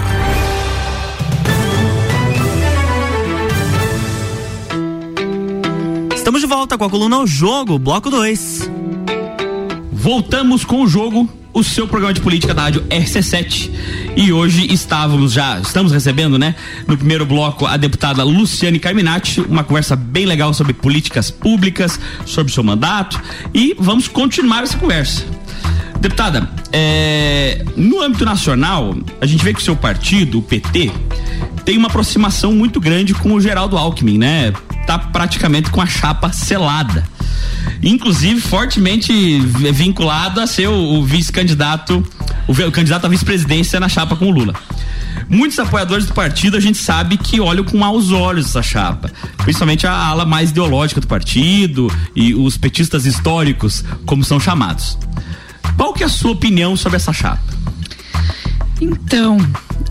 Estamos 6.31 6.43
de 6.43 6.47
volta 6.47 6.79
com 6.79 6.85
a 6.85 6.89
coluna 6.89 7.19
O 7.19 7.27
Jogo, 7.27 7.77
bloco 7.77 8.09
2. 8.09 8.71
Voltamos 9.93 10.65
com 10.65 10.83
o 10.83 10.87
jogo, 10.87 11.29
o 11.53 11.65
seu 11.65 11.89
programa 11.89 12.15
de 12.15 12.21
política 12.21 12.55
da 12.55 12.63
rádio 12.63 12.83
RC7. 12.83 13.69
E 14.17 14.33
hoje 14.33 14.73
estávamos 14.73 15.33
já, 15.33 15.59
estamos 15.59 15.91
recebendo, 15.91 16.39
né, 16.39 16.55
no 16.87 16.97
primeiro 16.97 17.27
bloco, 17.27 17.67
a 17.67 17.77
deputada 17.77 18.23
Luciane 18.23 18.79
Carminati, 18.79 19.41
uma 19.41 19.65
conversa 19.65 19.97
bem 19.97 20.25
legal 20.25 20.55
sobre 20.55 20.73
políticas 20.73 21.33
públicas, 21.33 21.99
sobre 22.25 22.53
seu 22.53 22.63
mandato. 22.63 23.21
E 23.53 23.75
vamos 23.77 24.07
continuar 24.07 24.63
essa 24.63 24.79
conversa. 24.79 25.27
Deputada, 25.99 26.49
é, 26.71 27.65
no 27.77 28.01
âmbito 28.01 28.25
nacional, 28.25 28.97
a 29.21 29.27
gente 29.27 29.43
vê 29.43 29.53
que 29.53 29.59
o 29.59 29.65
seu 29.65 29.75
partido, 29.75 30.39
o 30.39 30.43
PT, 30.43 30.93
tem 31.65 31.77
uma 31.77 31.89
aproximação 31.89 32.53
muito 32.53 32.81
grande 32.81 33.15
com 33.15 33.33
o 33.33 33.41
Geraldo 33.41 33.77
Alckmin, 33.77 34.17
né? 34.17 34.53
Tá 34.90 34.99
praticamente 34.99 35.70
com 35.70 35.80
a 35.80 35.87
chapa 35.87 36.32
selada. 36.32 37.06
Inclusive, 37.80 38.40
fortemente 38.40 39.38
vinculado 39.38 40.40
a 40.40 40.49
ser 40.49 40.68
o, 40.68 40.75
o 40.75 41.04
vice-candidato, 41.04 42.05
o, 42.48 42.53
o 42.53 42.72
candidato 42.72 43.05
à 43.07 43.09
vice-presidência 43.09 43.79
na 43.79 43.88
chapa 43.88 44.16
com 44.16 44.26
o 44.26 44.31
Lula. 44.33 44.53
Muitos 45.29 45.57
apoiadores 45.61 46.07
do 46.07 46.12
partido 46.12 46.57
a 46.57 46.61
gente 46.61 46.76
sabe 46.76 47.16
que 47.16 47.40
olham 47.40 47.62
com 47.62 47.79
maus 47.79 48.11
olhos 48.11 48.46
essa 48.46 48.64
chapa, 48.64 49.12
principalmente 49.44 49.87
a 49.87 49.92
ala 49.92 50.26
mais 50.26 50.50
ideológica 50.50 51.00
do 51.00 51.07
partido 51.07 51.87
e 52.16 52.35
os 52.35 52.57
petistas 52.57 53.07
históricos, 53.07 53.85
como 54.05 54.24
são 54.24 54.40
chamados. 54.40 54.98
Qual 55.76 55.92
que 55.92 56.03
é 56.03 56.07
a 56.07 56.09
sua 56.09 56.33
opinião 56.33 56.76
sobre 56.76 56.96
essa 56.96 57.12
chapa? 57.12 57.44
Então, 58.81 59.38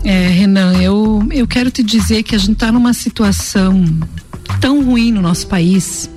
é, 0.04 0.28
Renan, 0.28 0.74
eu, 0.74 1.26
eu 1.30 1.46
quero 1.46 1.70
te 1.70 1.82
dizer 1.82 2.22
que 2.22 2.34
a 2.34 2.38
gente 2.38 2.52
está 2.52 2.70
numa 2.70 2.92
situação 2.92 3.82
tão 4.60 4.84
ruim 4.84 5.10
no 5.10 5.22
nosso 5.22 5.46
país, 5.46 6.10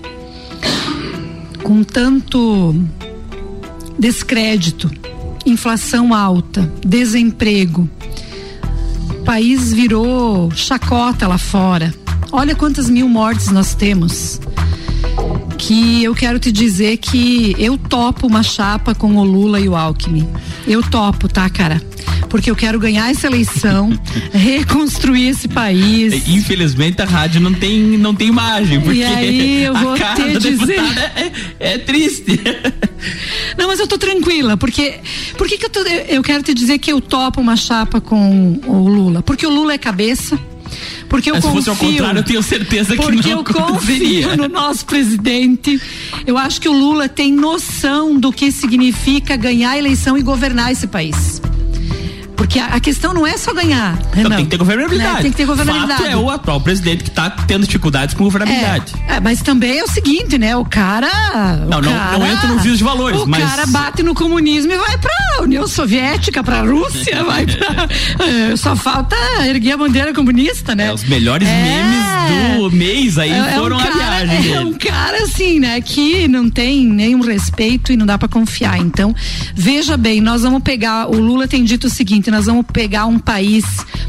com 1.63 1.83
tanto 1.83 2.75
descrédito, 3.97 4.91
inflação 5.45 6.13
alta, 6.13 6.71
desemprego. 6.85 7.89
O 9.09 9.23
país 9.23 9.71
virou 9.71 10.51
chacota 10.51 11.27
lá 11.27 11.37
fora. 11.37 11.93
Olha 12.31 12.55
quantas 12.55 12.89
mil 12.89 13.07
mortes 13.07 13.47
nós 13.47 13.73
temos 13.73 14.41
que 15.65 16.03
eu 16.03 16.13
quero 16.13 16.39
te 16.39 16.51
dizer 16.51 16.97
que 16.97 17.55
eu 17.57 17.77
topo 17.77 18.27
uma 18.27 18.43
chapa 18.43 18.93
com 18.93 19.15
o 19.15 19.23
Lula 19.23 19.61
e 19.61 19.69
o 19.69 19.75
Alckmin. 19.75 20.27
Eu 20.67 20.83
topo, 20.83 21.29
tá, 21.29 21.49
cara? 21.49 21.81
Porque 22.29 22.51
eu 22.51 22.55
quero 22.55 22.77
ganhar 22.77 23.09
essa 23.09 23.27
eleição, 23.27 23.97
reconstruir 24.33 25.29
esse 25.29 25.47
país. 25.47 26.27
Infelizmente 26.27 27.01
a 27.01 27.05
rádio 27.05 27.39
não 27.39 27.53
tem, 27.53 27.79
não 27.97 28.13
tem 28.13 28.27
imagem, 28.27 28.81
porque 28.81 28.99
e 28.99 29.03
aí 29.05 29.63
eu 29.63 29.73
vou 29.73 29.93
a 29.93 29.97
cara 29.97 30.37
te 30.37 30.39
dizer. 30.39 30.81
É, 31.15 31.75
é 31.75 31.77
triste. 31.77 32.41
Não, 33.57 33.67
mas 33.67 33.79
eu 33.79 33.87
tô 33.87 33.97
tranquila, 33.97 34.55
porque 34.55 34.95
por 35.37 35.47
que, 35.47 35.57
que 35.57 35.65
eu, 35.65 35.69
tô, 35.69 35.81
eu 35.81 36.23
quero 36.23 36.41
te 36.41 36.53
dizer 36.53 36.79
que 36.79 36.91
eu 36.91 36.99
topo 37.01 37.39
uma 37.41 37.55
chapa 37.55 37.99
com 38.01 38.59
o 38.65 38.87
Lula? 38.87 39.21
Porque 39.21 39.45
o 39.45 39.49
Lula 39.49 39.73
é 39.73 39.77
cabeça. 39.77 40.39
Porque 41.07 41.29
eu 41.29 41.35
Mas 41.35 41.43
se 41.43 41.49
confio, 41.49 41.63
fosse 41.63 41.69
ao 41.69 41.89
contrário, 41.89 42.19
eu 42.19 42.23
tenho 42.23 42.41
certeza 42.41 42.95
que 42.95 43.03
porque 43.03 43.29
não 43.29 43.39
eu 43.39 43.43
confio 43.45 44.37
no 44.37 44.47
nosso 44.47 44.85
presidente. 44.85 45.79
Eu 46.25 46.37
acho 46.37 46.59
que 46.59 46.69
o 46.69 46.73
Lula 46.73 47.07
tem 47.07 47.31
noção 47.31 48.19
do 48.19 48.31
que 48.31 48.51
significa 48.51 49.35
ganhar 49.35 49.71
a 49.71 49.77
eleição 49.77 50.17
e 50.17 50.21
governar 50.21 50.71
esse 50.71 50.87
país. 50.87 51.42
Porque 52.35 52.59
a, 52.59 52.67
a 52.67 52.79
questão 52.79 53.13
não 53.13 53.25
é 53.25 53.37
só 53.37 53.53
ganhar. 53.53 53.97
Então 54.09 54.23
Renan, 54.23 54.35
tem 54.37 54.45
que 54.45 54.51
ter 54.51 54.57
governabilidade. 54.57 55.15
né? 55.15 55.21
Tem 55.21 55.31
que 55.31 55.37
ter 55.37 55.45
governabilidade. 55.45 56.01
Fato 56.03 56.11
é 56.11 56.17
o 56.17 56.29
atual 56.29 56.59
presidente 56.61 57.03
que 57.03 57.09
está 57.09 57.29
tendo 57.29 57.65
dificuldades 57.65 58.15
com 58.15 58.23
governabilidade. 58.23 58.93
É, 59.07 59.15
é, 59.15 59.19
mas 59.19 59.41
também 59.41 59.79
é 59.79 59.83
o 59.83 59.87
seguinte, 59.87 60.37
né? 60.37 60.55
O 60.55 60.65
cara. 60.65 61.07
Não, 61.69 61.79
o 61.79 61.81
não- 61.81 61.91
cara, 61.91 62.17
não 62.17 62.25
entra 62.27 62.47
nos 62.49 62.61
juízos 62.61 62.77
de 62.79 62.83
valores, 62.83 63.21
O 63.21 63.27
mas- 63.27 63.43
cara 63.43 63.65
bate 63.67 64.03
no 64.03 64.13
comunismo 64.13 64.71
e 64.71 64.77
vai 64.77 64.97
pra 64.97 65.11
União 65.41 65.67
Soviética, 65.67 66.43
pra 66.43 66.61
Rússia, 66.61 67.23
vai 67.25 67.45
pra. 67.45 67.87
é, 68.51 68.55
só 68.55 68.75
falta 68.75 69.15
erguer 69.47 69.73
a 69.73 69.77
bandeira 69.77 70.13
comunista, 70.13 70.75
né? 70.75 70.87
É, 70.87 70.93
os 70.93 71.03
melhores 71.03 71.47
É. 71.47 71.63
memes 71.63 72.57
do 72.57 72.71
mês 72.71 73.17
aí 73.17 73.31
É- 73.31 73.37
é 73.37 73.51
foram 73.59 73.77
um 73.77 73.79
a 73.79 73.83
cara- 73.83 73.95
viagem 74.25 74.53
É 74.53 74.59
um 74.61 74.73
cara 74.73 75.23
assim, 75.23 75.59
né? 75.59 75.79
Que 75.81 76.27
não 76.27 76.49
tem 76.49 76.85
nenhum 76.85 77.21
respeito 77.21 77.91
e 77.91 77.97
não 77.97 78.05
dá 78.05 78.17
pra 78.17 78.27
confiar. 78.27 78.77
Então, 78.79 79.15
veja 79.55 79.95
bem, 79.97 80.21
nós 80.21 80.41
vamos 80.43 80.61
pegar. 80.63 81.07
O 81.07 81.17
Lula 81.19 81.47
tem 81.47 81.63
dito 81.63 81.87
o 81.87 81.89
seguinte: 81.89 82.22
seguinte: 82.23 82.31
nós 82.31 82.45
vamos 82.45 82.65
pegar 82.71 83.05
um 83.05 83.19
país 83.19 83.63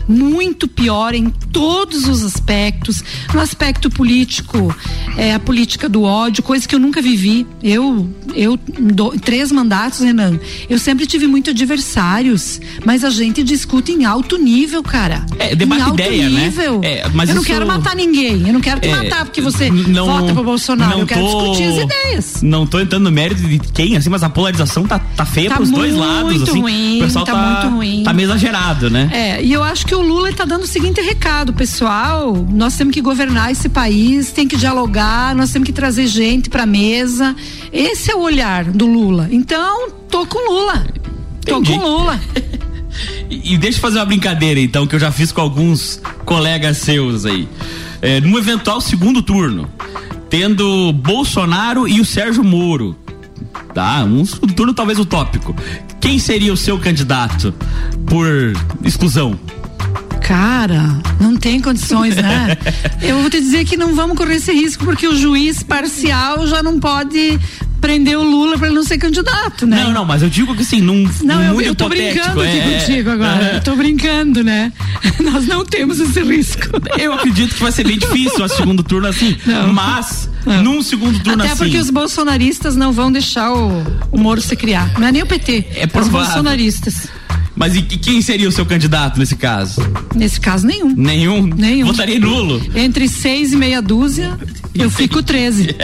muito 0.09 0.69
pior 0.69 1.15
em 1.15 1.31
todos 1.53 2.07
os 2.09 2.23
aspectos. 2.23 3.03
No 3.33 3.41
aspecto 3.41 3.91
político, 3.91 4.75
é, 5.17 5.35
a 5.35 5.39
política 5.41 5.89
do 5.89 6.03
ódio, 6.03 6.43
coisa 6.43 6.67
que 6.69 6.75
eu 6.75 6.79
nunca 6.79 7.01
vivi. 7.03 7.47
Eu, 7.63 8.09
eu 8.35 8.57
do, 8.79 9.11
três 9.19 9.51
mandatos, 9.51 10.01
Renan. 10.01 10.39
Eu 10.69 10.79
sempre 10.79 11.07
tive 11.07 11.27
muito 11.27 11.51
adversários, 11.51 12.61
mas 12.85 13.05
a 13.05 13.11
gente 13.11 13.43
discute 13.43 13.93
em 13.93 14.05
alto 14.05 14.37
nível, 14.37 14.83
cara. 14.83 15.25
É, 15.39 15.55
debate 15.55 15.81
em 15.81 15.85
alto 15.85 15.95
ideia, 15.95 16.29
né? 16.29 16.45
nível. 16.45 16.81
É, 16.83 17.09
mas 17.13 17.29
eu 17.29 17.35
não 17.35 17.43
isso- 17.43 17.51
quero 17.51 17.67
matar 17.67 17.97
ninguém. 17.97 18.47
Eu 18.47 18.53
não 18.53 18.61
quero 18.61 18.81
te 18.81 18.89
É, 18.89 18.91
matar 18.97 19.25
porque 19.25 19.41
você 19.41 19.71
não- 19.71 20.07
vota 20.07 20.33
pro 20.33 20.45
Bolsonaro. 20.45 20.93
não 20.93 21.01
Eu 21.01 21.07
quero 21.07 21.21
tô- 21.21 21.41
discutir 21.51 21.65
as 21.65 21.85
ideias. 21.85 22.43
Não 22.43 22.67
tô 22.67 22.79
entrando 22.79 23.05
no 23.05 23.11
mérito 23.13 23.43
de 23.43 23.59
quem, 23.59 23.97
assim, 23.97 24.11
mas 24.11 24.23
a 24.23 24.29
polarização 24.29 24.85
tá, 24.87 24.99
tá 24.99 25.25
feia 25.25 25.49
Tá 25.49 25.57
pros 25.57 25.71
dois 25.71 25.95
lados, 25.95 26.43
assim. 26.43 26.61
ruim, 26.61 27.01
o 27.01 27.05
pessoal 27.05 27.25
tá 27.25 27.33
tá, 27.33 27.63
muito 27.63 27.77
ruim. 27.77 28.03
Tá 28.05 28.13
meio 28.13 28.27
exagerado, 28.27 28.91
né? 28.91 29.11
É, 29.13 29.43
e 29.43 29.53
eu 29.53 29.63
acho 29.63 29.87
que 29.87 29.95
o 29.95 30.01
Lula 30.01 30.31
está 30.31 30.45
dando 30.45 30.63
o 30.63 30.67
seguinte 30.67 31.01
recado, 31.01 31.53
pessoal: 31.53 32.35
nós 32.51 32.77
temos 32.77 32.95
que 32.95 33.01
governar 33.01 33.51
esse 33.51 33.69
país, 33.69 34.31
tem 34.31 34.47
que 34.47 34.57
dialogar, 34.57 35.35
nós 35.35 35.51
temos 35.51 35.67
que 35.67 35.73
trazer 35.73 36.07
gente 36.07 36.49
para 36.49 36.67
mesa. 36.67 37.35
Esse 37.73 38.11
é 38.11 38.15
o 38.15 38.21
olhar 38.21 38.65
do 38.65 38.87
Lula. 38.87 39.29
Então, 39.31 39.91
tô 40.09 40.27
com 40.27 40.39
Lula. 40.53 40.87
Tô 41.45 41.59
Entendi. 41.59 41.79
com 41.79 41.85
Lula. 41.85 42.21
E, 43.29 43.55
e 43.55 43.59
deixa 43.59 43.79
eu 43.79 43.83
fazer 43.83 43.99
uma 43.99 44.05
brincadeira, 44.05 44.61
então, 44.61 44.87
que 44.87 44.95
eu 44.95 45.01
já 45.01 45.11
fiz 45.11 45.33
com 45.33 45.41
alguns 45.41 46.01
colegas 46.25 46.79
seus 46.79 47.27
aí. 47.27 47.49
É, 48.01 48.21
num 48.21 48.39
eventual 48.39 48.81
segundo 48.81 49.23
turno, 49.23 49.69
tendo 50.31 50.93
Bolsonaro 50.93 51.89
e 51.89 52.01
o 52.01 52.05
Sérgio 52.05 52.45
Moro. 52.45 52.97
Tá? 53.73 54.05
Um 54.05 54.25
segundo 54.25 54.55
turno 54.55 54.75
talvez 54.75 54.99
utópico. 54.99 55.55
Quem 56.05 56.19
seria 56.19 56.53
o 56.53 56.57
seu 56.57 56.79
candidato 56.79 57.55
por 58.07 58.29
exclusão? 58.85 59.41
Cara, 60.21 60.83
não 61.19 61.35
tem 61.35 61.63
condições, 61.63 62.15
né? 62.15 62.59
Eu 63.01 63.23
vou 63.23 63.31
te 63.31 63.41
dizer 63.41 63.65
que 63.65 63.75
não 63.75 63.95
vamos 63.95 64.15
correr 64.15 64.35
esse 64.35 64.53
risco, 64.53 64.85
porque 64.85 65.09
o 65.09 65.17
juiz 65.17 65.63
parcial 65.63 66.47
já 66.47 66.63
não 66.63 66.79
pode 66.79 67.41
prender 67.85 68.17
o 68.19 68.23
Lula 68.23 68.57
para 68.57 68.69
ele 68.69 68.77
não 68.77 68.83
ser 68.83 68.97
candidato, 68.97 69.67
né? 69.67 69.85
Não, 69.85 69.93
não, 69.93 70.05
mas 70.07 70.23
eu 70.23 70.31
digo 70.31 70.55
que 70.57 70.63
assim, 70.63 70.81
num, 70.81 71.07
Não, 71.23 71.37
num 71.37 71.61
eu, 71.61 71.69
eu 71.69 71.75
tô 71.75 71.87
brincando 71.87 72.41
aqui 72.41 72.59
é- 72.59 72.79
contigo 72.81 73.11
agora. 73.11 73.53
Eu 73.57 73.61
tô 73.63 73.77
brincando, 73.77 74.43
né? 74.43 74.73
Nós 75.21 75.47
não 75.47 75.67
temos 75.67 76.01
esse 76.01 76.23
risco. 76.23 76.63
Eu 76.99 77.13
acredito 77.13 77.55
que 77.55 77.63
vai 77.63 77.71
ser 77.71 77.85
bem 77.87 77.99
difícil 77.99 78.43
o 78.43 78.49
segundo 78.49 78.83
turno 78.83 79.07
assim, 79.07 79.37
Não. 79.45 79.71
mas 79.71 80.31
num 80.63 80.83
segundo 80.83 81.19
turno 81.23 81.43
Até 81.43 81.53
assim. 81.53 81.65
porque 81.65 81.77
os 81.77 81.91
bolsonaristas 81.91 82.75
não 82.75 82.91
vão 82.91 83.13
deixar 83.13 83.53
o, 83.53 83.83
o 84.11 84.19
Moro 84.19 84.41
se 84.41 84.57
criar. 84.57 84.99
Não 84.99 85.07
é 85.07 85.13
nem 85.13 85.23
o 85.23 85.27
PT, 85.27 85.67
É 85.75 85.85
os 85.85 85.93
provável. 85.93 86.21
bolsonaristas. 86.27 87.09
Mas 87.57 87.77
e, 87.77 87.83
quem 87.83 88.21
seria 88.21 88.49
o 88.49 88.53
seu 88.53 88.67
candidato 88.67 89.19
nesse 89.19 89.37
caso? 89.37 89.81
Nesse 90.15 90.41
caso, 90.41 90.67
nenhum. 90.67 90.95
Nenhum? 90.97 91.47
Nenhum. 91.47 91.87
Votaria 91.87 92.19
nulo. 92.19 92.61
Entre 92.75 93.09
seis 93.09 93.53
e 93.53 93.57
meia 93.57 93.81
dúzia, 93.81 94.37
eu 94.75 94.91
fico 94.91 95.23
13. 95.23 95.77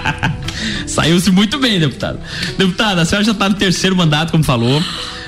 Saiu-se 0.86 1.30
muito 1.30 1.58
bem, 1.58 1.80
deputado. 1.80 2.18
Deputada, 2.58 3.02
a 3.02 3.04
senhora 3.04 3.24
já 3.24 3.32
está 3.32 3.48
no 3.48 3.54
terceiro 3.54 3.96
mandato, 3.96 4.30
como 4.30 4.44
falou, 4.44 4.82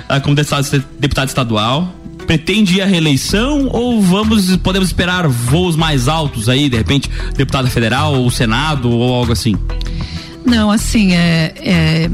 ah, 0.09 0.21
como 0.21 0.35
deputado, 0.35 0.85
deputado 0.99 1.29
estadual. 1.29 1.99
Pretende 2.27 2.77
ir 2.77 2.83
à 2.83 2.87
reeleição 2.87 3.69
ou 3.73 4.01
vamos 4.01 4.57
podemos 4.59 4.89
esperar 4.89 5.27
voos 5.27 5.75
mais 5.75 6.07
altos 6.07 6.49
aí, 6.49 6.69
de 6.69 6.77
repente, 6.77 7.11
deputada 7.37 7.69
federal 7.69 8.15
ou 8.15 8.31
senado 8.31 8.89
ou 8.91 9.13
algo 9.13 9.33
assim? 9.33 9.57
Não, 10.45 10.71
assim, 10.71 11.15
é, 11.15 11.55
é, 11.59 12.11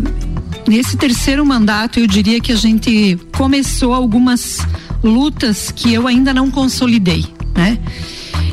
nesse 0.68 0.96
terceiro 0.96 1.44
mandato 1.44 1.98
eu 1.98 2.06
diria 2.06 2.40
que 2.40 2.52
a 2.52 2.56
gente 2.56 3.18
começou 3.36 3.94
algumas 3.94 4.58
lutas 5.02 5.72
que 5.74 5.94
eu 5.94 6.06
ainda 6.06 6.34
não 6.34 6.50
consolidei, 6.50 7.24
né? 7.56 7.78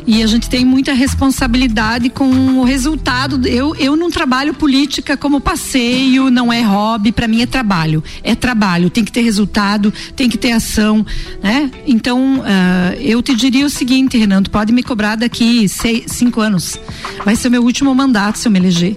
E 0.06 0.22
a 0.22 0.26
gente 0.26 0.48
tem 0.48 0.64
muita 0.64 0.92
responsabilidade 0.92 2.08
com 2.08 2.30
o 2.60 2.64
resultado. 2.64 3.44
Eu, 3.48 3.74
eu 3.74 3.96
não 3.96 4.08
trabalho 4.08 4.54
política 4.54 5.16
como 5.16 5.40
passeio, 5.40 6.30
não 6.30 6.52
é 6.52 6.62
hobby, 6.62 7.10
para 7.10 7.26
mim 7.26 7.42
é 7.42 7.46
trabalho. 7.46 8.02
É 8.22 8.32
trabalho, 8.36 8.88
tem 8.88 9.04
que 9.04 9.10
ter 9.10 9.22
resultado, 9.22 9.92
tem 10.14 10.28
que 10.28 10.38
ter 10.38 10.52
ação, 10.52 11.04
né? 11.42 11.68
Então, 11.88 12.40
ah, 12.46 12.94
eu 13.00 13.20
te 13.20 13.34
diria 13.34 13.66
o 13.66 13.70
seguinte, 13.70 14.16
Renan, 14.16 14.44
tu 14.44 14.50
pode 14.50 14.72
me 14.72 14.82
cobrar 14.84 15.16
daqui 15.16 15.68
seis, 15.68 16.04
cinco 16.06 16.40
anos. 16.40 16.78
Vai 17.24 17.34
ser 17.34 17.48
meu 17.48 17.64
último 17.64 17.92
mandato 17.92 18.38
se 18.38 18.46
eu 18.46 18.52
me 18.52 18.60
eleger. 18.60 18.96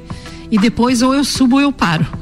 E 0.51 0.59
depois 0.59 1.01
ou 1.01 1.15
eu 1.15 1.23
subo 1.23 1.55
ou 1.55 1.61
eu 1.61 1.71
paro. 1.71 2.18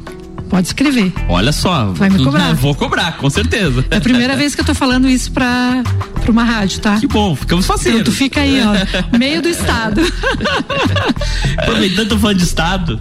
Pode 0.50 0.68
escrever. 0.68 1.14
Olha 1.28 1.52
só. 1.52 1.92
Vai 1.94 2.10
me 2.10 2.24
cobrar. 2.24 2.54
Vou 2.56 2.74
cobrar, 2.74 3.18
com 3.18 3.30
certeza. 3.30 3.86
É 3.92 3.98
a 3.98 4.02
primeira 4.02 4.36
vez 4.36 4.56
que 4.56 4.62
eu 4.62 4.66
tô 4.66 4.74
falando 4.74 5.08
isso 5.10 5.32
pra, 5.32 5.84
pra 6.22 6.32
uma 6.32 6.44
rádio, 6.44 6.80
tá? 6.80 7.00
Que 7.00 7.08
bom, 7.08 7.36
ficamos 7.36 7.66
Então, 7.66 7.76
parceiros. 7.76 8.04
tu 8.04 8.12
fica 8.12 8.42
aí, 8.42 8.62
ó, 8.62 9.18
meio 9.18 9.42
do 9.42 9.50
estado. 9.50 10.02
Aproveitando 11.58 12.18
falando 12.20 12.38
de 12.38 12.44
Estado, 12.44 13.00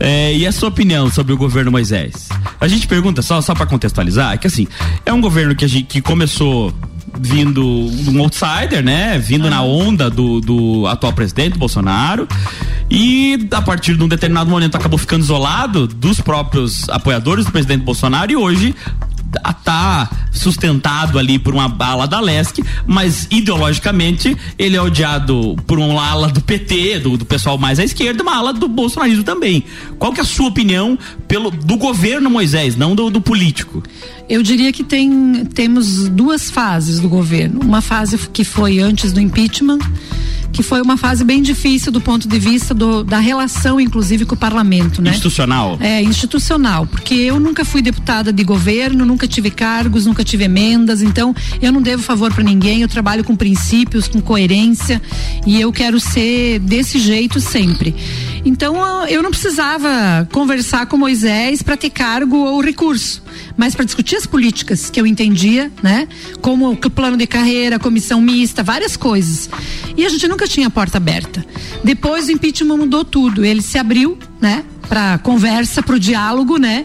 é, 0.00 0.34
e 0.34 0.46
a 0.46 0.52
sua 0.52 0.68
opinião 0.68 1.10
sobre 1.10 1.32
o 1.32 1.36
governo 1.36 1.70
Moisés? 1.70 2.28
A 2.60 2.68
gente 2.68 2.86
pergunta, 2.86 3.22
só, 3.22 3.40
só 3.40 3.54
para 3.54 3.66
contextualizar, 3.66 4.38
que 4.38 4.46
assim, 4.46 4.66
é 5.04 5.12
um 5.12 5.20
governo 5.20 5.54
que, 5.54 5.64
a 5.64 5.68
gente, 5.68 5.84
que 5.84 6.00
começou 6.00 6.72
vindo 7.18 7.64
um 7.64 8.20
outsider, 8.20 8.82
né? 8.82 9.18
Vindo 9.18 9.48
na 9.50 9.62
onda 9.62 10.08
do, 10.08 10.40
do 10.40 10.86
atual 10.86 11.12
presidente 11.12 11.58
Bolsonaro. 11.58 12.26
E 12.90 13.48
a 13.52 13.62
partir 13.62 13.96
de 13.96 14.02
um 14.02 14.08
determinado 14.08 14.50
momento 14.50 14.76
acabou 14.76 14.98
ficando 14.98 15.22
isolado 15.22 15.86
dos 15.86 16.20
próprios 16.20 16.88
apoiadores 16.88 17.44
do 17.44 17.52
presidente 17.52 17.82
Bolsonaro 17.82 18.30
e 18.30 18.36
hoje 18.36 18.74
tá- 19.64 20.10
sustentado 20.32 21.18
ali 21.18 21.38
por 21.38 21.54
uma 21.54 21.68
bala 21.68 22.06
da 22.06 22.18
Lesc, 22.20 22.62
mas 22.86 23.28
ideologicamente 23.30 24.36
ele 24.58 24.76
é 24.76 24.82
odiado 24.82 25.56
por 25.66 25.78
um 25.78 25.98
ala 25.98 26.28
do 26.28 26.40
PT, 26.40 27.00
do, 27.00 27.16
do 27.16 27.24
pessoal 27.24 27.58
mais 27.58 27.78
à 27.78 27.84
esquerda, 27.84 28.22
uma 28.22 28.36
ala 28.36 28.52
do 28.52 28.66
bolsonarismo 28.66 29.22
também. 29.22 29.64
Qual 29.98 30.12
que 30.12 30.20
é 30.20 30.22
a 30.22 30.26
sua 30.26 30.48
opinião 30.48 30.98
pelo 31.28 31.50
do 31.50 31.76
governo 31.76 32.30
Moisés, 32.30 32.76
não 32.76 32.94
do, 32.94 33.10
do 33.10 33.20
político? 33.20 33.82
Eu 34.28 34.42
diria 34.42 34.72
que 34.72 34.82
tem, 34.82 35.44
temos 35.44 36.08
duas 36.08 36.50
fases 36.50 36.98
do 37.00 37.08
governo. 37.08 37.60
Uma 37.60 37.82
fase 37.82 38.16
que 38.32 38.44
foi 38.44 38.78
antes 38.78 39.12
do 39.12 39.20
impeachment, 39.20 39.78
que 40.52 40.62
foi 40.62 40.82
uma 40.82 40.96
fase 40.96 41.24
bem 41.24 41.40
difícil 41.42 41.90
do 41.90 42.00
ponto 42.00 42.28
de 42.28 42.38
vista 42.38 42.74
do- 42.74 43.02
da 43.02 43.18
relação, 43.18 43.80
inclusive, 43.80 44.24
com 44.26 44.34
o 44.34 44.38
parlamento, 44.38 45.00
né? 45.00 45.10
Institucional. 45.10 45.78
É, 45.80 46.02
institucional, 46.02 46.86
porque 46.86 47.14
eu 47.14 47.40
nunca 47.40 47.64
fui 47.64 47.80
deputada 47.82 48.32
de 48.32 48.44
governo, 48.44 49.04
nunca 49.06 49.26
tive 49.26 49.50
cargos, 49.50 50.04
nunca 50.06 50.22
tive 50.22 50.44
emendas, 50.44 51.00
então 51.02 51.34
eu 51.60 51.72
não 51.72 51.80
devo 51.80 52.02
favor 52.02 52.32
para 52.32 52.44
ninguém, 52.44 52.82
eu 52.82 52.88
trabalho 52.88 53.24
com 53.24 53.34
princípios, 53.34 54.06
com 54.08 54.20
coerência 54.20 55.00
e 55.46 55.60
eu 55.60 55.72
quero 55.72 55.98
ser 55.98 56.58
desse 56.58 56.98
jeito 56.98 57.40
sempre. 57.40 57.94
Então 58.44 59.06
eu 59.06 59.22
não 59.22 59.30
precisava 59.30 60.28
conversar 60.32 60.86
com 60.86 60.96
Moisés 60.96 61.62
para 61.62 61.76
ter 61.76 61.90
cargo 61.90 62.36
ou 62.36 62.60
recurso, 62.60 63.22
mas 63.56 63.74
para 63.74 63.84
discutir 63.84 64.16
as 64.16 64.26
políticas 64.26 64.90
que 64.90 65.00
eu 65.00 65.06
entendia, 65.06 65.70
né? 65.82 66.08
Como 66.40 66.70
o 66.70 66.76
plano 66.76 67.16
de 67.16 67.26
carreira, 67.26 67.78
comissão 67.78 68.20
mista, 68.20 68.62
várias 68.62 68.96
coisas. 68.96 69.48
E 69.96 70.04
a 70.04 70.08
gente 70.08 70.26
nunca 70.26 70.48
tinha 70.48 70.66
a 70.66 70.70
porta 70.70 70.96
aberta. 70.96 71.44
Depois 71.84 72.26
o 72.26 72.32
impeachment 72.32 72.76
mudou 72.76 73.04
tudo, 73.04 73.44
ele 73.44 73.62
se 73.62 73.78
abriu, 73.78 74.18
né? 74.40 74.64
Para 74.92 75.16
conversa, 75.16 75.82
para 75.82 75.96
o 75.96 75.98
diálogo, 75.98 76.58
né? 76.58 76.84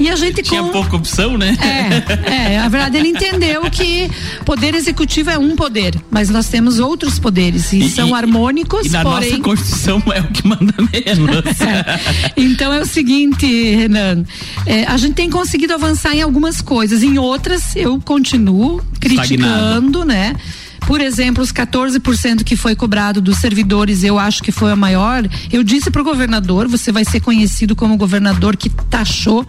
E 0.00 0.10
a 0.10 0.16
gente 0.16 0.42
Tinha 0.42 0.64
com... 0.64 0.70
pouca 0.70 0.96
opção, 0.96 1.38
né? 1.38 1.56
É, 1.60 2.54
é, 2.54 2.60
na 2.60 2.68
verdade 2.68 2.96
ele 2.96 3.06
entendeu 3.06 3.62
que 3.70 4.10
poder 4.44 4.74
executivo 4.74 5.30
é 5.30 5.38
um 5.38 5.54
poder, 5.54 5.94
mas 6.10 6.28
nós 6.28 6.48
temos 6.48 6.80
outros 6.80 7.20
poderes 7.20 7.72
e, 7.72 7.84
E- 7.84 7.88
são 7.88 8.16
harmônicos, 8.16 8.86
E 8.86 8.88
na 8.88 9.04
porém 9.04 9.30
nossa 9.30 9.42
Constituição 9.44 10.02
é 10.12 10.20
o 10.22 10.26
que 10.26 10.44
manda 10.44 10.74
menos. 10.76 11.56
então 12.36 12.72
é 12.72 12.80
o 12.80 12.86
seguinte, 12.86 13.46
Renan, 13.46 14.24
é, 14.66 14.84
a 14.84 14.96
gente 14.96 15.14
tem 15.14 15.30
conseguido 15.30 15.72
avançar 15.72 16.16
em 16.16 16.22
algumas 16.22 16.60
coisas, 16.60 17.04
em 17.04 17.16
outras 17.16 17.76
eu 17.76 18.00
continuo 18.00 18.82
criticando, 18.98 20.04
né? 20.04 20.34
Por 20.86 21.00
exemplo, 21.00 21.42
os 21.42 21.52
14% 21.52 22.44
que 22.44 22.56
foi 22.56 22.76
cobrado 22.76 23.20
dos 23.20 23.38
servidores, 23.38 24.04
eu 24.04 24.18
acho 24.18 24.42
que 24.42 24.52
foi 24.52 24.70
a 24.70 24.76
maior. 24.76 25.28
Eu 25.52 25.64
disse 25.64 25.90
para 25.90 26.00
o 26.00 26.04
governador: 26.04 26.68
você 26.68 26.92
vai 26.92 27.04
ser 27.04 27.20
conhecido 27.20 27.74
como 27.74 27.96
governador 27.96 28.56
que 28.56 28.70
taxou 28.70 29.44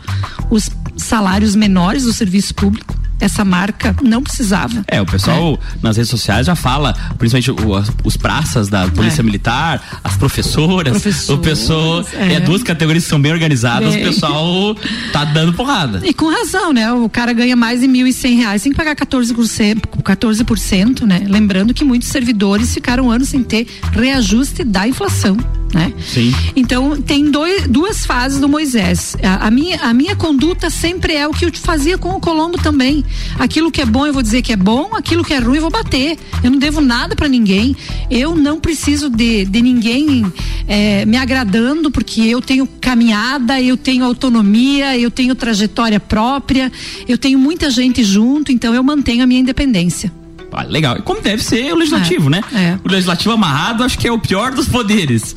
os 0.50 0.70
salários 0.98 1.56
menores 1.56 2.04
do 2.04 2.12
serviço 2.12 2.56
público. 2.56 3.07
Essa 3.20 3.44
marca 3.44 3.96
não 4.04 4.22
precisava. 4.22 4.84
É, 4.88 5.02
o 5.02 5.06
pessoal 5.06 5.60
nas 5.82 5.98
redes 5.98 6.10
sociais 6.10 6.46
já 6.46 6.56
fala, 6.56 6.94
principalmente 7.18 7.52
o- 7.52 7.84
os 8.04 8.16
praças 8.16 8.68
da 8.70 8.88
Polícia 8.88 9.22
É. 9.22 9.24
Militar, 9.24 10.00
as 10.04 10.16
professoras, 10.18 10.92
Professoras, 11.02 11.30
o 11.40 11.42
pessoal, 11.42 12.06
é. 12.14 12.34
é. 12.34 12.40
duas 12.40 12.62
categorias 12.64 13.04
que 13.06 13.10
são 13.10 13.20
bem 13.22 13.32
organizadas, 13.32 13.94
Bem. 13.94 14.04
o 14.04 14.08
pessoal 14.08 14.76
tá 15.12 15.26
dando 15.26 15.54
porrada. 15.54 16.02
E 16.06 16.14
com 16.14 16.30
razão, 16.30 16.72
né? 16.72 16.92
O 16.94 17.10
cara 17.10 17.34
ganha 17.34 17.56
mais 17.56 17.82
de 17.82 17.88
mil 17.88 18.06
e 18.06 18.14
cem 18.14 18.36
reais, 18.38 18.62
tem 18.62 18.72
que 18.72 18.78
pagar 18.78 18.96
14%, 18.96 19.82
14%, 20.04 21.06
né? 21.06 21.24
Lembrando 21.28 21.74
que 21.74 21.84
muitos 21.84 22.10
servidores 22.10 22.74
ficaram 22.74 23.10
anos 23.12 23.30
sem 23.30 23.44
ter 23.44 23.68
reajuste 23.92 24.64
da 24.64 24.88
inflação. 24.88 25.38
Né? 25.74 25.94
Sim. 26.00 26.34
Então 26.56 27.00
tem 27.02 27.30
dois, 27.30 27.68
duas 27.68 28.06
fases 28.06 28.40
do 28.40 28.48
Moisés. 28.48 29.16
A, 29.22 29.48
a, 29.48 29.52
minha, 29.52 29.78
a 29.82 29.94
minha 29.94 30.16
conduta 30.16 30.70
sempre 30.70 31.14
é 31.16 31.28
o 31.28 31.32
que 31.32 31.46
eu 31.46 31.54
fazia 31.54 31.98
com 31.98 32.10
o 32.10 32.20
Colombo 32.20 32.58
também. 32.58 33.04
Aquilo 33.38 33.72
que 33.72 33.82
é 33.82 33.86
bom 33.86 34.06
eu 34.06 34.14
vou 34.14 34.22
dizer 34.22 34.42
que 34.42 34.54
é 34.54 34.56
bom, 34.56 34.96
aquilo 34.96 35.24
que 35.24 35.34
é 35.34 35.40
ruim 35.40 35.58
eu 35.58 35.62
vou 35.62 35.72
bater. 35.72 36.18
Eu 36.44 36.52
não 36.52 36.60
devo 36.60 36.82
nada 36.82 37.16
para 37.16 37.28
ninguém. 37.28 37.76
Eu 38.10 38.36
não 38.36 38.60
preciso 38.60 39.10
de, 39.10 39.46
de 39.46 39.62
ninguém 39.62 40.26
é, 40.68 41.06
me 41.06 41.18
agradando 41.18 41.92
porque 41.92 42.22
eu 42.22 42.42
tenho 42.42 42.68
caminhada, 42.80 43.62
eu 43.62 43.78
tenho 43.78 44.06
autonomia, 44.06 44.98
eu 44.98 45.12
tenho 45.12 45.36
trajetória 45.36 46.00
própria, 46.00 46.72
eu 47.08 47.18
tenho 47.18 47.38
muita 47.38 47.70
gente 47.70 48.04
junto, 48.04 48.52
então 48.52 48.74
eu 48.74 48.84
mantenho 48.84 49.24
a 49.24 49.28
minha 49.28 49.42
independência. 49.42 50.12
Ah, 50.60 50.64
legal. 50.64 51.02
Como 51.04 51.22
deve 51.22 51.44
ser 51.44 51.72
o 51.72 51.76
legislativo, 51.78 52.28
É, 52.28 52.30
né? 52.32 52.42
é. 52.54 52.78
O 52.84 52.92
legislativo 52.92 53.34
amarrado 53.34 53.84
acho 53.84 53.98
que 53.98 54.08
é 54.08 54.12
o 54.12 54.18
pior 54.20 54.52
dos 54.52 54.68
poderes. 54.68 55.36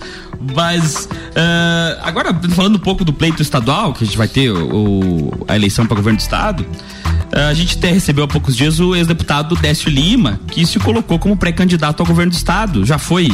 Mas 0.54 1.08
ah, 1.36 1.98
agora 2.02 2.32
falando 2.50 2.76
um 2.76 2.80
pouco 2.80 3.04
do 3.04 3.12
pleito 3.12 3.42
estadual, 3.42 3.92
que 3.92 4.02
a 4.04 4.06
gente 4.06 4.16
vai 4.16 4.28
ter 4.28 4.50
o, 4.50 4.74
o- 4.74 5.44
a 5.46 5.54
eleição 5.56 5.86
para 5.86 5.96
governo 5.96 6.16
do 6.18 6.22
estado, 6.22 6.64
ah, 7.34 7.48
a 7.48 7.54
gente 7.54 7.76
até 7.76 7.90
recebeu 7.92 8.24
há 8.24 8.28
poucos 8.28 8.56
dias 8.56 8.80
o 8.80 8.96
ex-deputado 8.96 9.54
Décio 9.56 9.90
Lima, 9.90 10.40
que 10.50 10.64
se 10.64 10.78
colocou 10.78 11.18
como 11.18 11.36
pré-candidato 11.36 12.00
ao 12.00 12.06
governo 12.06 12.32
do 12.32 12.36
estado. 12.36 12.86
Já 12.86 12.96
foi 12.96 13.28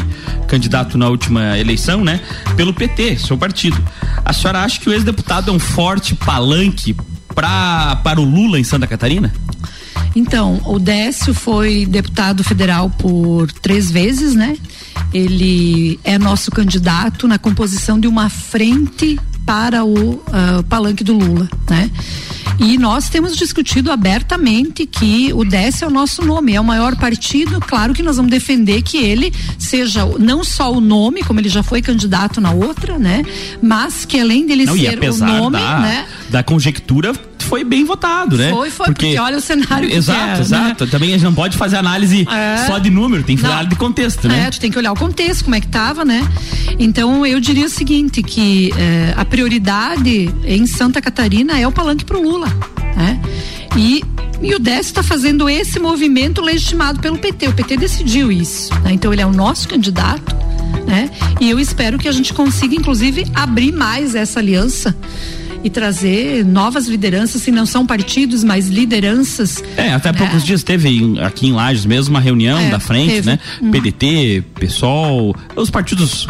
candidato 0.48 0.98
na 0.98 1.08
última 1.08 1.56
eleição, 1.56 2.02
né? 2.04 2.20
Pelo 2.56 2.74
PT, 2.74 3.18
seu 3.18 3.38
partido. 3.38 3.80
A 4.24 4.32
senhora 4.32 4.62
acha 4.64 4.80
que 4.80 4.88
o 4.88 4.92
ex-deputado 4.92 5.50
é 5.50 5.54
um 5.54 5.58
forte 5.60 6.16
palanque 6.16 6.96
pra, 7.32 7.96
para 8.02 8.20
o 8.20 8.24
Lula 8.24 8.58
em 8.58 8.64
Santa 8.64 8.86
Catarina? 8.88 9.32
Então, 10.16 10.62
o 10.64 10.78
Décio 10.78 11.34
foi 11.34 11.84
deputado 11.84 12.42
federal 12.42 12.88
por 12.88 13.52
três 13.52 13.90
vezes, 13.90 14.34
né? 14.34 14.56
Ele 15.12 16.00
é 16.02 16.18
nosso 16.18 16.50
candidato 16.50 17.28
na 17.28 17.38
composição 17.38 18.00
de 18.00 18.08
uma 18.08 18.30
frente 18.30 19.20
para 19.44 19.84
o 19.84 20.22
ah, 20.32 20.64
palanque 20.68 21.04
do 21.04 21.12
Lula, 21.12 21.46
né? 21.68 21.90
E 22.58 22.78
nós 22.78 23.10
temos 23.10 23.36
discutido 23.36 23.92
abertamente 23.92 24.86
que 24.86 25.30
o 25.34 25.44
Décio 25.44 25.84
é 25.84 25.88
o 25.88 25.90
nosso 25.90 26.24
nome, 26.24 26.54
é 26.54 26.60
o 26.60 26.64
maior 26.64 26.96
partido. 26.96 27.60
Claro 27.60 27.92
que 27.92 28.02
nós 28.02 28.16
vamos 28.16 28.30
defender 28.30 28.80
que 28.80 28.96
ele 28.96 29.30
seja 29.58 30.06
não 30.18 30.42
só 30.42 30.72
o 30.72 30.80
nome, 30.80 31.22
como 31.22 31.38
ele 31.38 31.50
já 31.50 31.62
foi 31.62 31.82
candidato 31.82 32.40
na 32.40 32.52
outra, 32.52 32.98
né? 32.98 33.22
Mas 33.62 34.06
que 34.06 34.18
além 34.18 34.46
dele 34.46 34.64
Não, 34.64 34.74
ser 34.74 34.98
o 34.98 35.16
nome, 35.18 35.58
da, 35.58 35.80
né? 35.80 36.06
da 36.30 36.42
conjectura, 36.42 37.12
foi 37.44 37.62
bem 37.64 37.84
votado, 37.84 38.36
né? 38.36 38.50
Foi, 38.50 38.70
foi, 38.70 38.86
porque 38.86 39.18
olha 39.18 39.36
o 39.38 39.40
cenário 39.40 39.88
que 39.88 39.94
Exato, 39.94 40.26
né? 40.26 40.40
exato. 40.40 40.86
Também 40.86 41.10
a 41.10 41.12
gente 41.12 41.24
não 41.24 41.34
pode 41.34 41.56
fazer 41.56 41.76
análise 41.76 42.26
É. 42.30 42.64
só 42.66 42.78
de 42.78 42.90
número, 42.90 43.22
tem 43.22 43.36
que 43.36 43.42
Não. 43.42 43.50
falar 43.50 43.64
de 43.64 43.76
contexto, 43.76 44.26
né? 44.28 44.46
É, 44.46 44.50
tu 44.50 44.58
tem 44.60 44.70
que 44.70 44.78
olhar 44.78 44.92
o 44.92 44.96
contexto, 44.96 45.44
como 45.44 45.54
é 45.54 45.60
que 45.60 45.68
tava, 45.68 46.04
né? 46.04 46.26
Então 46.78 47.24
eu 47.26 47.38
diria 47.40 47.66
o 47.66 47.70
seguinte, 47.70 48.22
que 48.22 48.72
eh, 48.76 49.14
a 49.16 49.24
prioridade 49.24 50.30
em 50.44 50.66
Santa 50.66 51.00
Catarina 51.00 51.58
é 51.58 51.66
o 51.66 51.72
palanque 51.72 52.04
pro 52.04 52.20
Lula, 52.22 52.48
né? 52.96 53.20
E, 53.76 54.02
e 54.42 54.54
o 54.54 54.58
Décio 54.58 54.90
está 54.90 55.02
fazendo 55.02 55.48
esse 55.48 55.78
movimento 55.78 56.40
legitimado 56.40 56.98
pelo 57.00 57.18
PT. 57.18 57.48
O 57.48 57.52
PT 57.52 57.76
decidiu 57.76 58.32
isso. 58.32 58.72
né? 58.82 58.92
Então 58.92 59.12
ele 59.12 59.22
é 59.22 59.26
o 59.26 59.32
nosso 59.32 59.68
candidato, 59.68 60.34
né? 60.86 61.10
E 61.40 61.50
eu 61.50 61.58
espero 61.60 61.98
que 61.98 62.08
a 62.08 62.12
gente 62.12 62.32
consiga, 62.32 62.74
inclusive, 62.74 63.26
abrir 63.34 63.72
mais 63.72 64.14
essa 64.14 64.38
aliança 64.40 64.96
e 65.66 65.70
trazer 65.70 66.44
novas 66.44 66.86
lideranças, 66.86 67.42
se 67.42 67.50
não 67.50 67.66
são 67.66 67.84
partidos, 67.84 68.44
mas 68.44 68.68
lideranças. 68.68 69.62
É, 69.76 69.92
até 69.92 70.10
há 70.10 70.14
poucos 70.14 70.44
dias 70.44 70.62
teve 70.62 71.18
aqui 71.20 71.48
em 71.48 71.52
Lages 71.52 71.84
mesmo 71.84 72.14
uma 72.14 72.20
reunião 72.20 72.56
É, 72.58 72.70
da 72.70 72.78
frente, 72.78 73.14
teve. 73.14 73.26
né? 73.26 73.38
Hum. 73.60 73.70
PDT, 73.72 74.44
PSOL, 74.54 75.34
os 75.56 75.68
partidos 75.70 76.26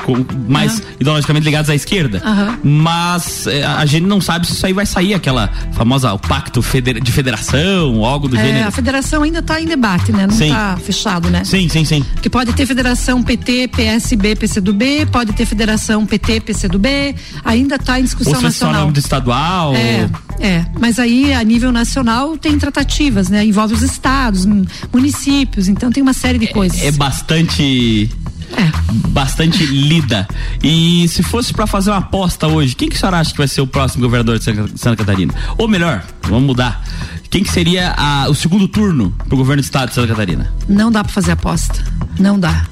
mais 0.49 0.83
ideologicamente 0.99 1.45
ligados 1.45 1.69
à 1.69 1.75
esquerda. 1.75 2.23
Aham. 2.25 2.59
Mas 2.65 3.47
é, 3.47 3.63
a 3.65 3.85
gente 3.85 4.07
não 4.07 4.21
sabe 4.23 4.47
se 4.47 4.55
isso 4.55 4.65
aí 4.65 4.73
vai 4.73 4.87
sair, 4.87 5.13
aquela 5.13 5.49
famosa, 5.73 6.13
o 6.15 6.19
pacto 6.19 6.63
feder- 6.63 7.01
de 7.03 7.13
federação, 7.13 8.05
algo 8.05 8.29
do 8.29 8.37
É, 8.39 8.43
gênero. 8.45 8.69
a 8.69 8.71
federação 8.71 9.23
ainda 9.23 9.41
está 9.41 9.61
em 9.61 9.67
debate, 9.67 10.13
né? 10.13 10.27
Não 10.27 10.35
está 10.35 10.79
fechado, 10.83 11.29
né? 11.29 11.45
Sim, 11.45 11.69
sim, 11.69 11.85
sim. 11.85 12.03
Que 12.23 12.31
pode 12.31 12.53
ter 12.55 12.65
federação 12.65 13.23
PT, 13.23 13.69
PSB, 13.69 14.35
PCdoB, 14.37 15.07
pode 15.13 15.33
ter 15.35 15.45
federação 15.45 16.07
PT, 16.07 16.41
PCdoB, 16.41 17.15
ainda 17.45 17.77
está 17.77 18.01
em 18.01 18.05
discussão 18.05 18.33
Ou 18.33 18.39
se 18.41 18.47
é 18.47 18.51
só 18.51 18.67
nacional. 18.67 18.81
nome 18.83 18.93
do 18.95 18.99
estadual. 19.31 19.75
É, 19.75 20.09
é, 20.41 20.67
mas 20.81 20.99
aí 20.99 21.33
a 21.33 21.43
nível 21.43 21.73
nacional 21.73 22.37
tem 22.39 22.59
tratativas, 22.59 23.29
né? 23.29 23.45
Envolve 23.45 23.75
os 23.75 23.83
estados, 23.83 24.45
mun- 24.47 24.65
municípios, 24.93 25.69
então 25.69 25.91
tem 25.91 26.03
uma 26.03 26.13
série 26.13 26.39
de 26.39 26.47
coisas. 26.49 26.81
é 26.83 26.91
bastante 26.93 28.11
É. 28.57 28.71
bastante 29.09 29.65
lida. 29.67 30.27
E 30.63 31.07
se 31.09 31.23
fosse 31.23 31.53
pra 31.53 31.67
fazer 31.67 31.91
uma 31.91 31.99
aposta 31.99 32.47
hoje, 32.47 32.75
quem 32.77 32.89
que 32.89 32.97
a 32.97 32.99
senhora 32.99 33.19
acha 33.19 33.33
que 33.33 33.39
vai 33.39 33.49
ser 33.49 33.61
o 33.61 33.67
próximo 33.67 34.03
governador 34.05 34.39
de 34.39 34.45
Santa 34.45 34.69
Santa 34.77 34.97
Catarina? 34.97 35.35
Ou 35.59 35.67
melhor, 35.69 36.05
vamos 36.23 36.45
mudar. 36.45 36.83
Quem 37.29 37.43
que 37.43 37.51
seria 37.51 37.93
a- 37.97 38.29
o 38.31 38.35
segundo 38.35 38.69
turno 38.69 39.13
pro 39.29 39.37
governo 39.37 39.61
do 39.61 39.65
estado 39.65 39.89
de 39.89 39.95
Santa 39.97 40.09
Catarina? 40.09 40.53
Não 40.69 40.91
dá 40.93 41.03
para 41.03 41.13
fazer 41.13 41.33
aposta. 41.33 41.85
Não 42.19 42.39
dá. 42.39 42.67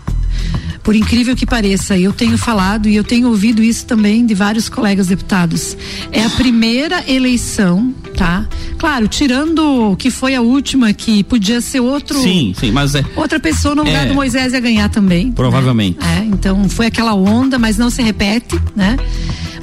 Por 0.84 0.94
incrível 0.94 1.34
que 1.34 1.46
pareça, 1.46 1.96
eu 1.98 2.12
tenho 2.12 2.36
falado 2.36 2.86
e 2.88 2.94
eu 2.94 3.02
tenho 3.02 3.28
ouvido 3.28 3.62
isso 3.62 3.86
também 3.86 4.26
de 4.26 4.34
vários 4.34 4.68
colegas 4.68 5.06
deputados. 5.06 5.74
É 6.12 6.22
a 6.22 6.28
primeira 6.28 7.02
eleição, 7.10 7.94
tá? 8.14 8.46
Claro, 8.78 9.08
tirando 9.08 9.92
o 9.92 9.96
que 9.96 10.10
foi 10.10 10.34
a 10.34 10.42
última, 10.42 10.92
que 10.92 11.24
podia 11.24 11.62
ser 11.62 11.80
outro. 11.80 12.20
Sim, 12.20 12.54
sim, 12.58 12.70
mas 12.70 12.94
é 12.94 13.02
Outra 13.16 13.40
pessoa 13.40 13.74
no 13.74 13.82
lugar 13.82 14.04
É. 14.04 14.08
do 14.08 14.14
Moisés 14.14 14.52
ia 14.52 14.60
ganhar 14.60 14.90
também. 14.90 15.32
provavelmente. 15.32 15.98
É, 16.04 16.18
então 16.26 16.68
foi 16.68 16.86
aquela 16.86 17.14
onda, 17.14 17.58
mas 17.58 17.78
não 17.78 17.88
se 17.88 18.02
repete, 18.02 18.60
né? 18.76 18.98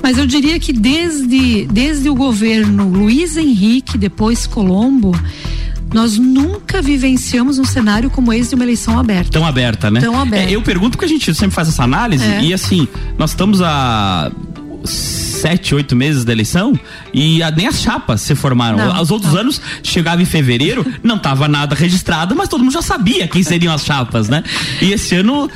Mas 0.02 0.18
eu 0.18 0.26
diria 0.26 0.60
que 0.60 0.74
desde, 0.74 1.66
desde 1.72 2.10
o 2.10 2.16
governo 2.16 2.90
Luiz 2.90 3.38
Henrique, 3.38 3.96
depois 3.96 4.48
Colombo, 4.48 5.12
nós 5.94 6.18
nunca 6.18 6.82
vivenciamos 6.82 7.60
um 7.60 7.66
cenário 7.66 8.10
como 8.10 8.32
esse 8.34 8.50
de 8.50 8.56
uma 8.56 8.64
eleição 8.64 8.98
aberta. 9.00 9.32
Tão 9.32 9.46
aberta, 9.46 9.92
né? 9.92 10.00
Tão 10.00 10.20
aberta. 10.20 10.50
É, 10.50 10.56
eu 10.56 10.62
pergunto 10.62 10.92
porque 10.98 11.06
a 11.06 11.10
gente 11.10 11.34
sempre 11.34 11.54
faz 11.56 11.68
essa 11.68 11.84
análise 11.84 12.24
É. 12.24 12.42
e 12.42 12.54
assim, 12.54 12.88
nós 13.18 13.32
estamos 13.32 13.62
a 13.62 14.32
sete, 15.42 15.76
oito 15.76 15.96
meses 15.96 16.24
da 16.24 16.32
eleição 16.32 16.78
e 17.14 17.40
nem 17.56 17.68
as 17.68 17.82
chapas 17.82 18.22
se 18.22 18.36
formaram. 18.36 18.78
Não, 18.78 19.02
Os 19.02 19.12
outros 19.12 19.36
anos 19.36 19.62
chegava 19.84 20.22
em 20.22 20.26
fevereiro, 20.26 20.86
não 21.04 21.18
tava 21.18 21.48
nada 21.48 21.76
registrado, 21.76 22.36
mas 22.36 22.48
todo 22.48 22.64
mundo 22.64 22.74
já 22.74 22.82
sabia 22.82 23.28
quem 23.28 23.44
seriam 23.44 23.74
as 23.74 23.84
chapas, 23.84 24.30
né? 24.30 24.44
E 24.82 24.92
esse 24.92 25.16
ano 25.16 25.50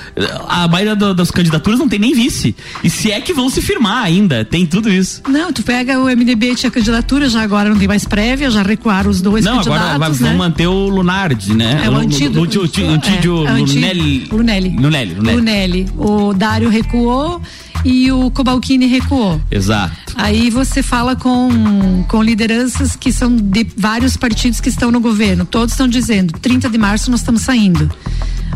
a 0.48 0.68
maioria 0.68 0.96
das 0.96 1.32
candidaturas 1.32 1.80
não 1.80 1.88
tem 1.88 2.00
nem 2.00 2.14
vice. 2.14 2.56
E 2.84 2.90
se 2.90 3.12
é 3.12 3.20
que 3.22 3.34
vão 3.34 3.50
se 3.50 3.62
firmar 3.62 4.04
ainda, 4.04 4.44
tem 4.44 4.66
tudo 4.66 4.90
isso. 4.92 5.22
Não, 5.30 5.52
tu 5.54 5.64
pega 5.64 6.00
o 6.00 6.06
MDB 6.06 6.56
tinha 6.56 6.72
candidatura, 6.72 7.30
já 7.30 7.42
agora 7.42 7.70
não 7.70 7.78
tem 7.78 7.88
mais 7.88 8.06
prévia, 8.06 8.50
já 8.50 8.62
recuaram 8.64 9.10
os 9.10 9.22
dois 9.22 9.44
não, 9.46 9.58
candidatos, 9.58 9.82
agora 9.86 10.00
vai- 10.00 10.10
né? 10.10 10.30
vão 10.30 10.38
manter 10.38 10.68
o 10.68 10.88
Lunardi, 10.90 11.54
né? 11.54 11.82
É 11.84 11.90
o 11.90 11.96
antigo. 11.96 12.42
O 12.42 12.48
Tídio 12.48 13.48
é, 13.48 13.52
é. 13.52 13.58
Lunelli, 13.58 14.28
Lunelli. 14.32 15.16
Lunelli. 15.16 15.88
O 15.98 16.34
Dário 16.34 16.70
recuou 16.70 17.42
e 17.86 18.12
o 18.12 18.32
Cobalcini 18.32 18.88
recuou. 18.88 19.40
Exato. 19.52 19.96
Aí 20.16 20.50
você 20.50 20.82
fala 20.82 21.16
com, 21.16 22.04
com 22.08 22.24
lideranças 22.24 22.96
que 22.96 23.14
são 23.14 23.36
de 23.36 23.66
vários 23.78 24.18
partidos 24.18 24.60
que 24.60 24.70
estão 24.70 24.92
no 24.92 25.00
governo. 25.00 25.46
Todos 25.46 25.74
estão 25.74 25.88
dizendo, 25.88 26.34
30 26.40 26.68
de 26.68 26.78
março 26.80 27.12
nós 27.12 27.20
estamos 27.20 27.44
saindo. 27.44 27.90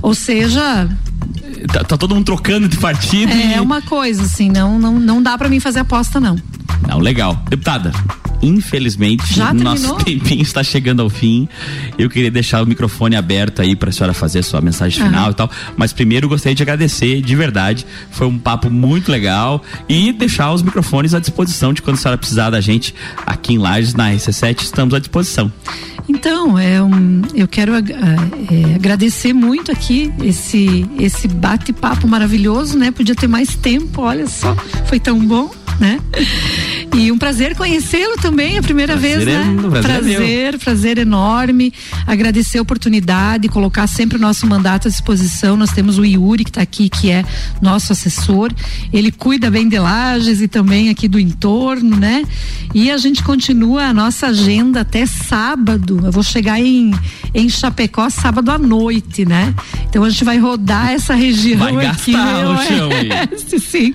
Ou 0.02 0.16
seja, 0.16 0.90
Tá, 1.68 1.84
tá 1.84 1.98
todo 1.98 2.16
mundo 2.16 2.26
trocando 2.26 2.68
de 2.68 2.78
partido. 2.78 3.32
e- 3.34 3.54
é 3.54 3.62
uma 3.62 3.82
coisa, 3.82 4.24
assim, 4.24 4.50
não, 4.50 4.80
não, 4.80 5.00
não 5.00 5.22
dá 5.22 5.38
pra 5.38 5.50
mim 5.50 5.60
fazer 5.60 5.80
aposta, 5.80 6.20
não. 6.20 6.38
Não, 6.88 7.00
legal. 7.00 7.42
Deputada, 7.50 7.92
infelizmente, 8.42 9.34
Já 9.34 9.54
nosso 9.54 9.82
terminou? 9.82 9.98
tempinho 10.06 10.42
está 10.42 10.64
chegando 10.64 11.02
ao 11.02 11.10
fim. 11.10 11.48
Eu 11.98 12.10
queria 12.10 12.32
deixar 12.32 12.64
o 12.64 12.66
microfone 12.66 13.16
aberto 13.16 13.62
aí 13.62 13.76
para 13.76 13.90
a 13.90 13.92
senhora 13.92 14.14
fazer 14.14 14.40
a 14.40 14.44
sua 14.44 14.62
mensagem 14.62 15.04
final 15.04 15.32
e 15.32 15.34
tal. 15.34 15.50
Mas 15.76 15.92
primeiro 15.92 16.30
gostaria 16.30 16.56
de 16.56 16.64
agradecer, 16.64 17.22
de 17.22 17.36
verdade. 17.36 17.86
Foi 18.12 18.28
um 18.28 18.38
papo 18.38 18.70
muito 18.70 19.12
legal. 19.12 19.62
E 19.88 20.12
deixar 20.14 20.52
os 20.54 20.62
microfones 20.62 21.14
à 21.14 21.20
disposição 21.20 21.74
de 21.74 21.82
quando 21.82 21.98
a 21.98 22.00
senhora 22.00 22.18
precisar 22.18 22.50
da 22.50 22.62
gente 22.62 22.96
aqui 23.26 23.54
em 23.54 23.58
Lages, 23.58 23.94
na 23.94 24.12
RC7, 24.12 24.62
estamos 24.64 24.94
à 24.94 25.00
disposição. 25.00 25.52
Então, 26.10 26.58
é 26.58 26.82
um, 26.82 27.22
eu 27.36 27.48
quero 27.48 27.76
ag- 27.76 27.94
ah, 27.94 28.72
é, 28.72 28.74
agradecer 28.76 29.32
muito 29.32 29.72
aqui 29.72 30.12
esse, 30.24 30.90
esse 31.00 31.28
bate-papo 31.28 32.08
maravilhoso, 32.08 32.78
né? 32.78 32.90
Podia 32.90 33.14
ter 33.14 33.28
mais 33.28 33.56
tempo, 33.56 34.02
olha 34.02 34.26
só, 34.28 34.56
foi 34.88 35.00
tão 35.00 35.20
bom, 35.24 35.52
né? 35.80 36.00
E 36.96 37.12
um 37.12 37.18
prazer 37.18 37.56
conhecê-lo 37.56 38.16
também, 38.18 38.58
a 38.58 38.62
primeira 38.64 38.94
Prazer 38.98 39.20
vez, 39.20 39.28
é- 39.30 39.44
né? 39.44 39.56
o 39.68 39.70
prazer 39.72 39.86
é 39.86 40.18
prazer, 40.18 40.60
prazer 40.60 40.98
enorme. 40.98 41.72
Agradecer 42.06 42.58
a 42.58 42.62
oportunidade, 42.62 43.48
colocar 43.48 43.86
sempre 43.88 44.18
o 44.18 44.22
nosso 44.22 44.46
mandato 44.48 44.88
à 44.88 44.92
disposição. 44.92 45.56
Nós 45.56 45.72
temos 45.72 45.98
o 45.98 46.04
Yuri, 46.06 46.44
que 46.44 46.50
está 46.50 46.62
aqui, 46.62 46.90
que 46.90 47.10
é 47.10 47.24
nosso 47.62 47.94
assessor. 47.94 48.52
Ele 48.92 49.12
cuida 49.12 49.50
bem 49.52 49.70
de 49.70 49.78
Lages 49.80 50.42
e 50.42 50.48
também 50.48 50.90
aqui 50.90 51.08
do 51.08 51.20
entorno, 51.20 51.96
né? 51.96 52.24
E 52.74 52.92
a 52.92 52.98
gente 52.98 53.24
continua 53.24 53.84
a 53.86 53.94
nossa 53.94 54.28
agenda 54.28 54.82
até 54.82 55.06
sábado. 55.06 56.02
Eu 56.04 56.12
vou 56.12 56.24
chegar 56.24 56.60
em, 56.60 56.92
em 57.34 57.50
Chapecó 57.50 58.10
sábado 58.10 58.50
à 58.52 58.58
noite, 58.58 59.26
né? 59.26 59.54
Então 59.90 60.04
a 60.04 60.10
gente 60.10 60.24
vai 60.24 60.38
rodar 60.38 60.92
essa 60.92 61.14
região 61.14 61.60
Vai 61.60 61.86
aqui. 61.88 62.12
gastar 62.14 62.46
o 62.48 62.58
chão 62.64 62.90
aí. 62.92 63.10
Sim. 63.60 63.94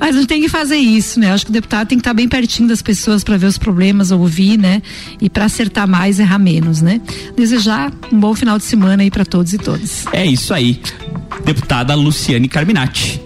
Mas 0.00 0.14
a 0.14 0.18
gente 0.20 0.28
tem 0.28 0.40
que 0.40 0.48
fazer 0.48 0.76
isso, 0.76 1.18
né? 1.20 1.25
Acho 1.30 1.44
que 1.44 1.50
o 1.50 1.52
deputado 1.52 1.88
tem 1.88 1.98
que 1.98 2.00
estar 2.00 2.14
bem 2.14 2.28
pertinho 2.28 2.68
das 2.68 2.82
pessoas 2.82 3.22
para 3.22 3.36
ver 3.36 3.46
os 3.46 3.58
problemas, 3.58 4.10
ouvir, 4.10 4.58
né? 4.58 4.82
E 5.20 5.28
para 5.28 5.44
acertar 5.44 5.86
mais, 5.88 6.18
errar 6.18 6.38
menos, 6.38 6.80
né? 6.80 7.00
Desejar 7.36 7.92
um 8.12 8.18
bom 8.18 8.34
final 8.34 8.58
de 8.58 8.64
semana 8.64 9.02
aí 9.02 9.10
para 9.10 9.24
todos 9.24 9.52
e 9.52 9.58
todas. 9.58 10.06
É 10.12 10.24
isso 10.24 10.52
aí. 10.52 10.80
Deputada 11.44 11.94
Luciane 11.94 12.48
Carminati. 12.48 13.20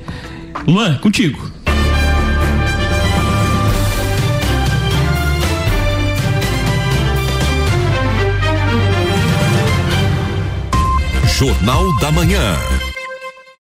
Luan, 0.66 0.98
contigo. 0.98 1.50
Jornal 11.40 11.96
da 12.00 12.12
Manhã. 12.12 12.89